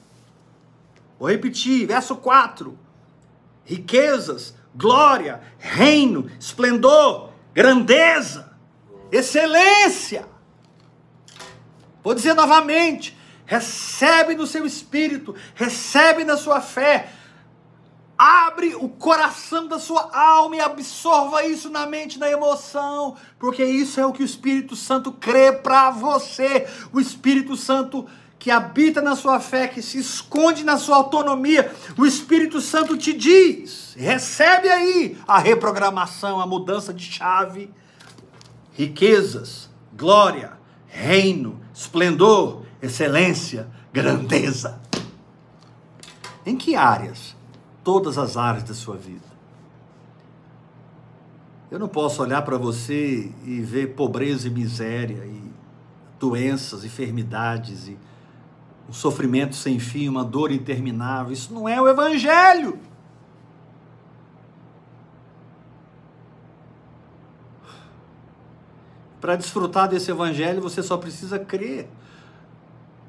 [1.20, 2.78] Vou repetir, verso 4.
[3.66, 8.52] Riquezas, glória, reino, esplendor, grandeza,
[9.12, 10.26] excelência.
[12.04, 17.10] Vou dizer novamente: recebe no seu espírito, recebe na sua fé,
[18.20, 23.98] Abre o coração da sua alma e absorva isso na mente, na emoção, porque isso
[23.98, 26.68] é o que o Espírito Santo crê para você.
[26.92, 28.06] O Espírito Santo
[28.38, 33.14] que habita na sua fé, que se esconde na sua autonomia, o Espírito Santo te
[33.14, 37.72] diz: recebe aí a reprogramação, a mudança de chave,
[38.74, 44.82] riquezas, glória, reino, esplendor, excelência, grandeza.
[46.46, 47.39] Em que áreas
[47.90, 49.26] todas as áreas da sua vida.
[51.72, 55.42] Eu não posso olhar para você e ver pobreza e miséria, e
[56.20, 57.98] doenças, enfermidades, e
[58.88, 61.34] um sofrimento sem fim, uma dor interminável.
[61.34, 62.78] Isso não é o Evangelho.
[69.20, 71.90] Para desfrutar desse Evangelho, você só precisa crer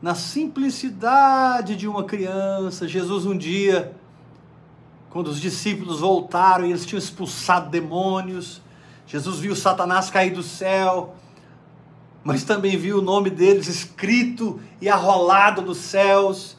[0.01, 2.89] na simplicidade de uma criança.
[2.89, 4.00] Jesus um dia
[5.11, 8.63] quando os discípulos voltaram e eles tinham expulsado demônios,
[9.07, 11.17] Jesus viu Satanás cair do céu,
[12.23, 16.57] mas também viu o nome deles escrito e arrolado nos céus.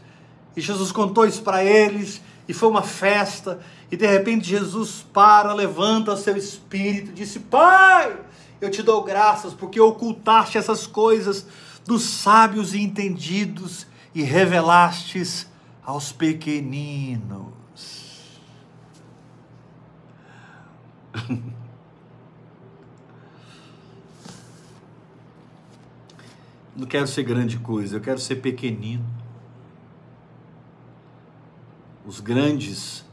[0.55, 3.61] E Jesus contou isso para eles, e foi uma festa.
[3.89, 8.19] E de repente Jesus para, levanta o seu espírito, disse: Pai,
[8.59, 11.47] eu te dou graças porque ocultaste essas coisas
[11.85, 15.47] dos sábios e entendidos e revelastes
[15.85, 17.50] aos pequeninos.
[26.75, 29.05] Não quero ser grande coisa, eu quero ser pequenino.
[32.05, 33.05] Os grandes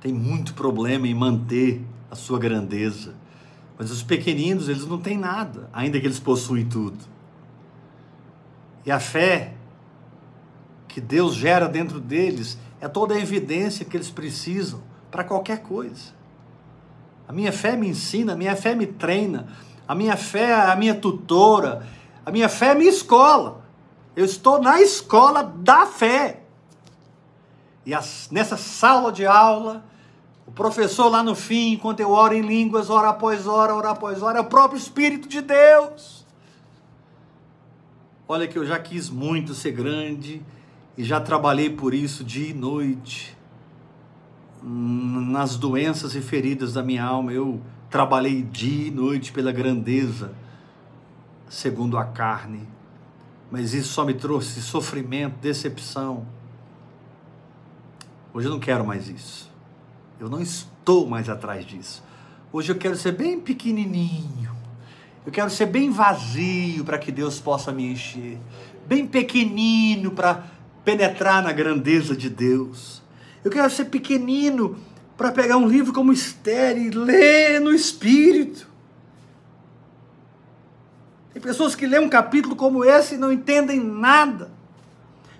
[0.00, 3.14] têm muito problema em manter a sua grandeza.
[3.78, 6.98] Mas os pequeninos, eles não têm nada, ainda que eles possuem tudo.
[8.84, 9.54] E a fé
[10.88, 16.14] que Deus gera dentro deles é toda a evidência que eles precisam para qualquer coisa.
[17.28, 19.48] A minha fé me ensina, a minha fé me treina,
[19.86, 21.86] a minha fé é a minha tutora,
[22.24, 23.64] a minha fé é minha escola.
[24.14, 26.40] Eu estou na escola da fé.
[27.84, 29.84] E as, nessa sala de aula,
[30.46, 34.22] o professor lá no fim, enquanto eu oro em línguas, hora após hora, hora após
[34.22, 36.24] hora, é o próprio Espírito de Deus.
[38.28, 40.42] Olha que eu já quis muito ser grande
[40.96, 43.35] e já trabalhei por isso dia e noite.
[44.68, 50.32] Nas doenças e feridas da minha alma, eu trabalhei dia e noite pela grandeza,
[51.48, 52.66] segundo a carne.
[53.48, 56.26] Mas isso só me trouxe sofrimento, decepção.
[58.34, 59.48] Hoje eu não quero mais isso.
[60.18, 62.02] Eu não estou mais atrás disso.
[62.52, 64.50] Hoje eu quero ser bem pequenininho.
[65.24, 68.36] Eu quero ser bem vazio para que Deus possa me encher.
[68.84, 70.44] Bem pequenino para
[70.84, 73.05] penetrar na grandeza de Deus.
[73.46, 74.76] Eu quero ser pequenino
[75.16, 78.68] para pegar um livro como Esther e ler no Espírito.
[81.32, 84.50] Tem pessoas que leem um capítulo como esse e não entendem nada.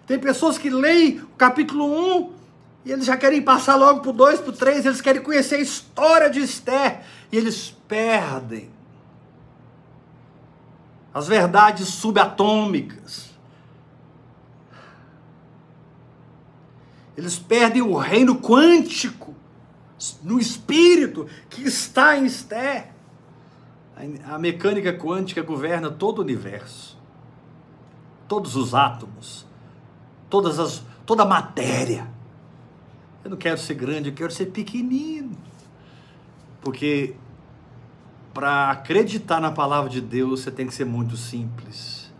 [0.06, 1.84] Tem pessoas que leem o capítulo
[2.18, 2.32] 1
[2.84, 5.56] e eles já querem passar logo para o 2, para o 3, eles querem conhecer
[5.56, 7.00] a história de Esther.
[7.32, 8.70] E eles perdem
[11.12, 13.35] as verdades subatômicas.
[17.16, 19.34] Eles perdem o reino quântico
[20.22, 22.90] no espírito que está em Esther.
[24.28, 26.98] A mecânica quântica governa todo o universo,
[28.28, 29.46] todos os átomos,
[30.28, 32.06] todas as, toda a matéria.
[33.24, 35.36] Eu não quero ser grande, eu quero ser pequenino.
[36.60, 37.16] Porque
[38.34, 42.12] para acreditar na palavra de Deus, você tem que ser muito simples.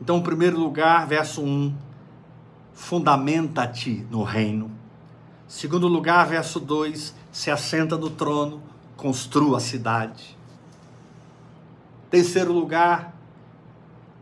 [0.00, 1.74] Então, em primeiro lugar, verso 1,
[2.80, 4.70] fundamenta-te no reino.
[5.46, 8.62] Segundo lugar, verso 2, se assenta no trono,
[8.96, 10.36] construa a cidade.
[12.10, 13.14] Terceiro lugar,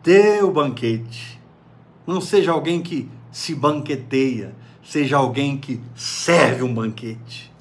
[0.03, 1.41] dê o banquete.
[2.05, 7.53] Não seja alguém que se banqueteia, seja alguém que serve um banquete.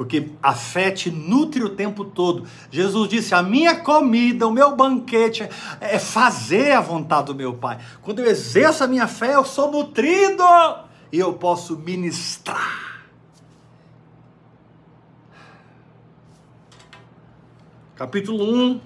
[0.00, 2.48] Porque a fé te nutre o tempo todo.
[2.70, 5.46] Jesus disse: A minha comida, o meu banquete
[5.78, 7.78] é fazer a vontade do meu Pai.
[8.00, 10.42] Quando eu exerço a minha fé, eu sou nutrido
[11.12, 13.02] e eu posso ministrar.
[17.94, 18.80] Capítulo 1,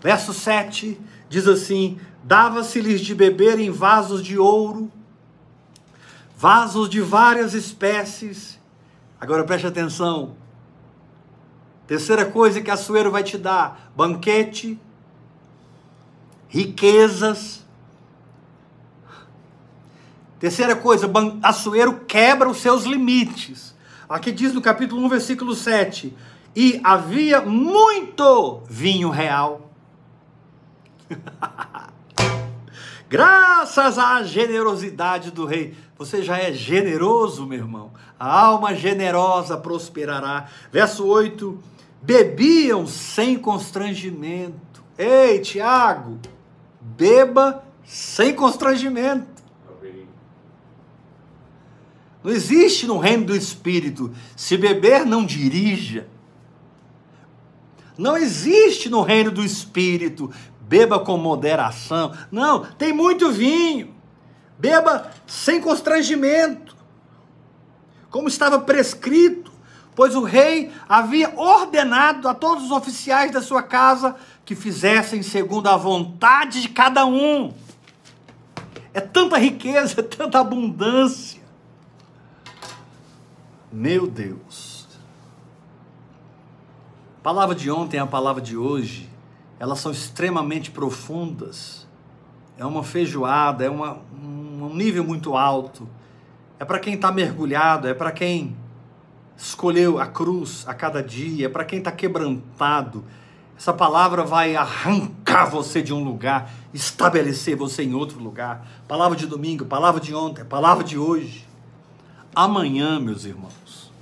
[0.00, 0.96] verso 7
[1.28, 4.92] diz assim: Dava-se-lhes de beber em vasos de ouro,
[6.36, 8.59] vasos de várias espécies.
[9.20, 10.34] Agora preste atenção.
[11.86, 14.80] Terceira coisa que Açoeiro vai te dar: banquete,
[16.48, 17.60] riquezas.
[20.38, 21.10] Terceira coisa,
[21.42, 23.74] Açoeiro quebra os seus limites.
[24.08, 26.16] Aqui diz no capítulo 1, versículo 7:
[26.56, 29.70] E havia muito vinho real.
[33.10, 35.74] Graças à generosidade do rei.
[35.98, 37.90] Você já é generoso, meu irmão.
[38.16, 40.48] A alma generosa prosperará.
[40.70, 41.60] Verso 8:
[42.00, 44.84] Bebiam sem constrangimento.
[44.96, 46.20] Ei, Tiago,
[46.80, 49.42] beba sem constrangimento.
[52.22, 54.14] Não existe no reino do Espírito.
[54.36, 56.06] Se beber, não dirija.
[57.98, 60.32] Não existe no reino do Espírito
[60.70, 62.12] beba com moderação.
[62.30, 63.92] Não, tem muito vinho.
[64.56, 66.76] Beba sem constrangimento,
[68.08, 69.50] como estava prescrito,
[69.96, 74.14] pois o rei havia ordenado a todos os oficiais da sua casa
[74.44, 77.52] que fizessem segundo a vontade de cada um.
[78.94, 81.40] É tanta riqueza, é tanta abundância.
[83.72, 84.86] Meu Deus.
[87.18, 89.10] A palavra de ontem é a palavra de hoje
[89.60, 91.86] elas são extremamente profundas.
[92.56, 95.86] É uma feijoada, é uma, um nível muito alto.
[96.58, 98.56] É para quem está mergulhado, é para quem
[99.36, 103.04] escolheu a cruz a cada dia, é para quem está quebrantado.
[103.56, 108.66] Essa palavra vai arrancar você de um lugar, estabelecer você em outro lugar.
[108.88, 111.46] Palavra de domingo, palavra de ontem, palavra de hoje.
[112.34, 113.92] Amanhã, meus irmãos,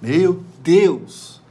[0.00, 1.42] meu Deus,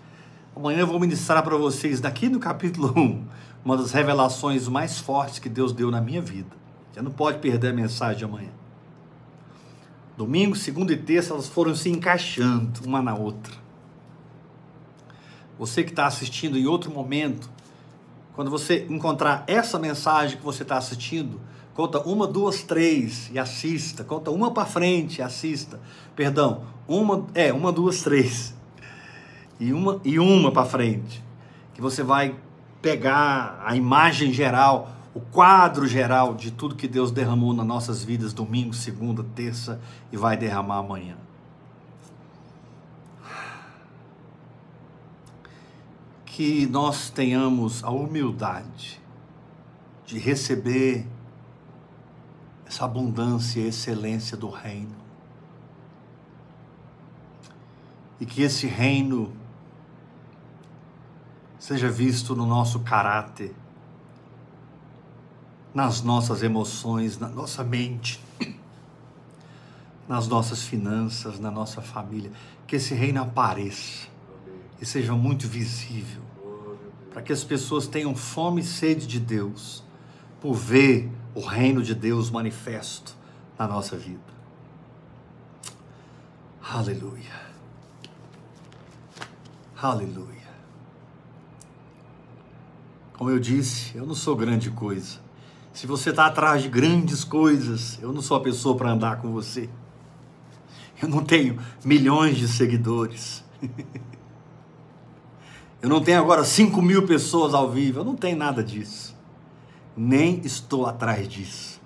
[0.56, 3.26] amanhã eu vou ministrar para vocês, daqui no capítulo 1,
[3.64, 6.56] uma das revelações mais fortes que Deus deu na minha vida.
[6.92, 8.52] Você não pode perder a mensagem de amanhã.
[10.18, 13.54] Domingo, segunda e terça, elas foram se encaixando uma na outra.
[15.58, 17.50] Você que está assistindo em outro momento,
[18.34, 21.40] quando você encontrar essa mensagem que você está assistindo,
[21.74, 24.04] conta uma, duas, três e assista.
[24.04, 25.80] Conta uma para frente e assista.
[26.16, 28.56] Perdão, uma, é, uma, duas, três.
[29.60, 31.24] E uma, e uma para frente.
[31.74, 32.36] Que você vai
[32.82, 38.34] pegar a imagem geral, o quadro geral de tudo que Deus derramou nas nossas vidas
[38.34, 39.80] domingo, segunda, terça
[40.12, 41.16] e vai derramar amanhã.
[46.32, 49.02] que nós tenhamos a humildade
[50.06, 51.06] de receber
[52.66, 54.96] essa abundância e excelência do reino.
[58.18, 59.34] E que esse reino
[61.62, 63.54] seja visto no nosso caráter,
[65.72, 68.20] nas nossas emoções, na nossa mente,
[70.10, 72.32] nas nossas finanças, na nossa família.
[72.66, 74.08] Que esse reino apareça
[74.82, 76.24] e seja muito visível,
[77.14, 79.84] para que as pessoas tenham fome e sede de Deus,
[80.42, 83.16] por ver o reino de Deus manifesto
[83.56, 84.20] na nossa vida.
[86.60, 87.40] Aleluia.
[89.80, 90.41] Aleluia.
[93.22, 95.20] Como eu disse, eu não sou grande coisa.
[95.72, 99.32] Se você está atrás de grandes coisas, eu não sou a pessoa para andar com
[99.32, 99.70] você.
[101.00, 103.44] Eu não tenho milhões de seguidores.
[105.84, 108.00] Eu não tenho agora 5 mil pessoas ao vivo.
[108.00, 109.16] Eu não tenho nada disso.
[109.96, 111.80] Nem estou atrás disso.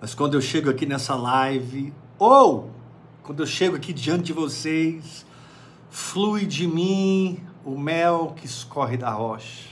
[0.00, 2.70] Mas quando eu chego aqui nessa live, ou
[3.22, 5.24] quando eu chego aqui diante de vocês,
[5.88, 9.68] flui de mim o mel que escorre da rocha,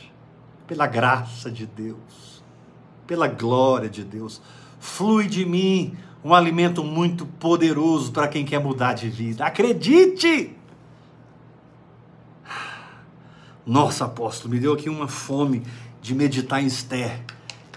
[0.67, 2.43] pela graça de Deus,
[3.07, 4.43] pela glória de Deus.
[4.79, 9.47] Flui de mim um alimento muito poderoso para quem quer mudar de vida.
[9.47, 10.55] Acredite!
[13.65, 15.63] Nossa, apóstolo, me deu aqui uma fome
[16.03, 17.23] de meditar em Esther.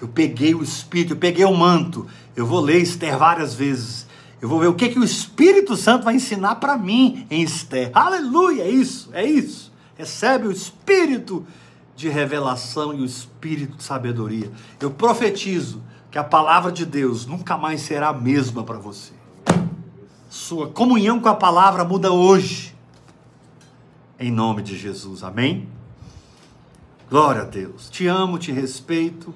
[0.02, 2.06] Eu peguei o Espírito, eu peguei o manto.
[2.36, 4.06] Eu vou ler Esther várias vezes.
[4.42, 7.92] Eu vou ver o que, que o Espírito Santo vai ensinar para mim em Esther.
[7.94, 8.64] Aleluia!
[8.64, 9.69] É isso, é isso.
[10.00, 11.46] Recebe o Espírito
[11.94, 14.50] de revelação e o Espírito de sabedoria.
[14.80, 19.12] Eu profetizo que a palavra de Deus nunca mais será a mesma para você.
[20.30, 22.74] Sua comunhão com a palavra muda hoje.
[24.18, 25.22] Em nome de Jesus.
[25.22, 25.68] Amém?
[27.10, 27.90] Glória a Deus.
[27.90, 29.34] Te amo, te respeito.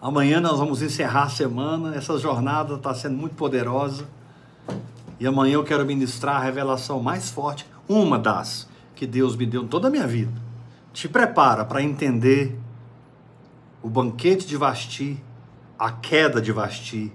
[0.00, 1.96] Amanhã nós vamos encerrar a semana.
[1.96, 4.06] Essa jornada está sendo muito poderosa.
[5.18, 8.67] E amanhã eu quero ministrar a revelação mais forte, uma das
[8.98, 10.32] que Deus me deu toda a minha vida.
[10.92, 12.58] Te prepara para entender
[13.80, 15.22] o banquete de Vasti,
[15.78, 17.12] a queda de Vasti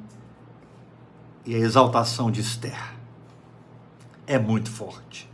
[1.46, 2.94] e a exaltação de Esther.
[4.26, 5.30] É muito forte.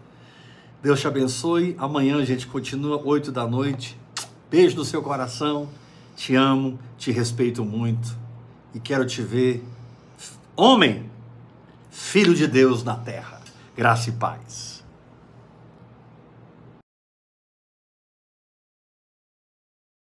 [0.81, 1.75] Deus te abençoe.
[1.77, 3.95] Amanhã a gente continua, 8 da noite.
[4.49, 5.69] Beijo no seu coração.
[6.15, 8.17] Te amo, te respeito muito
[8.73, 9.63] e quero te ver
[10.55, 11.09] homem,
[11.91, 13.39] filho de Deus na terra.
[13.75, 14.68] Graça e paz.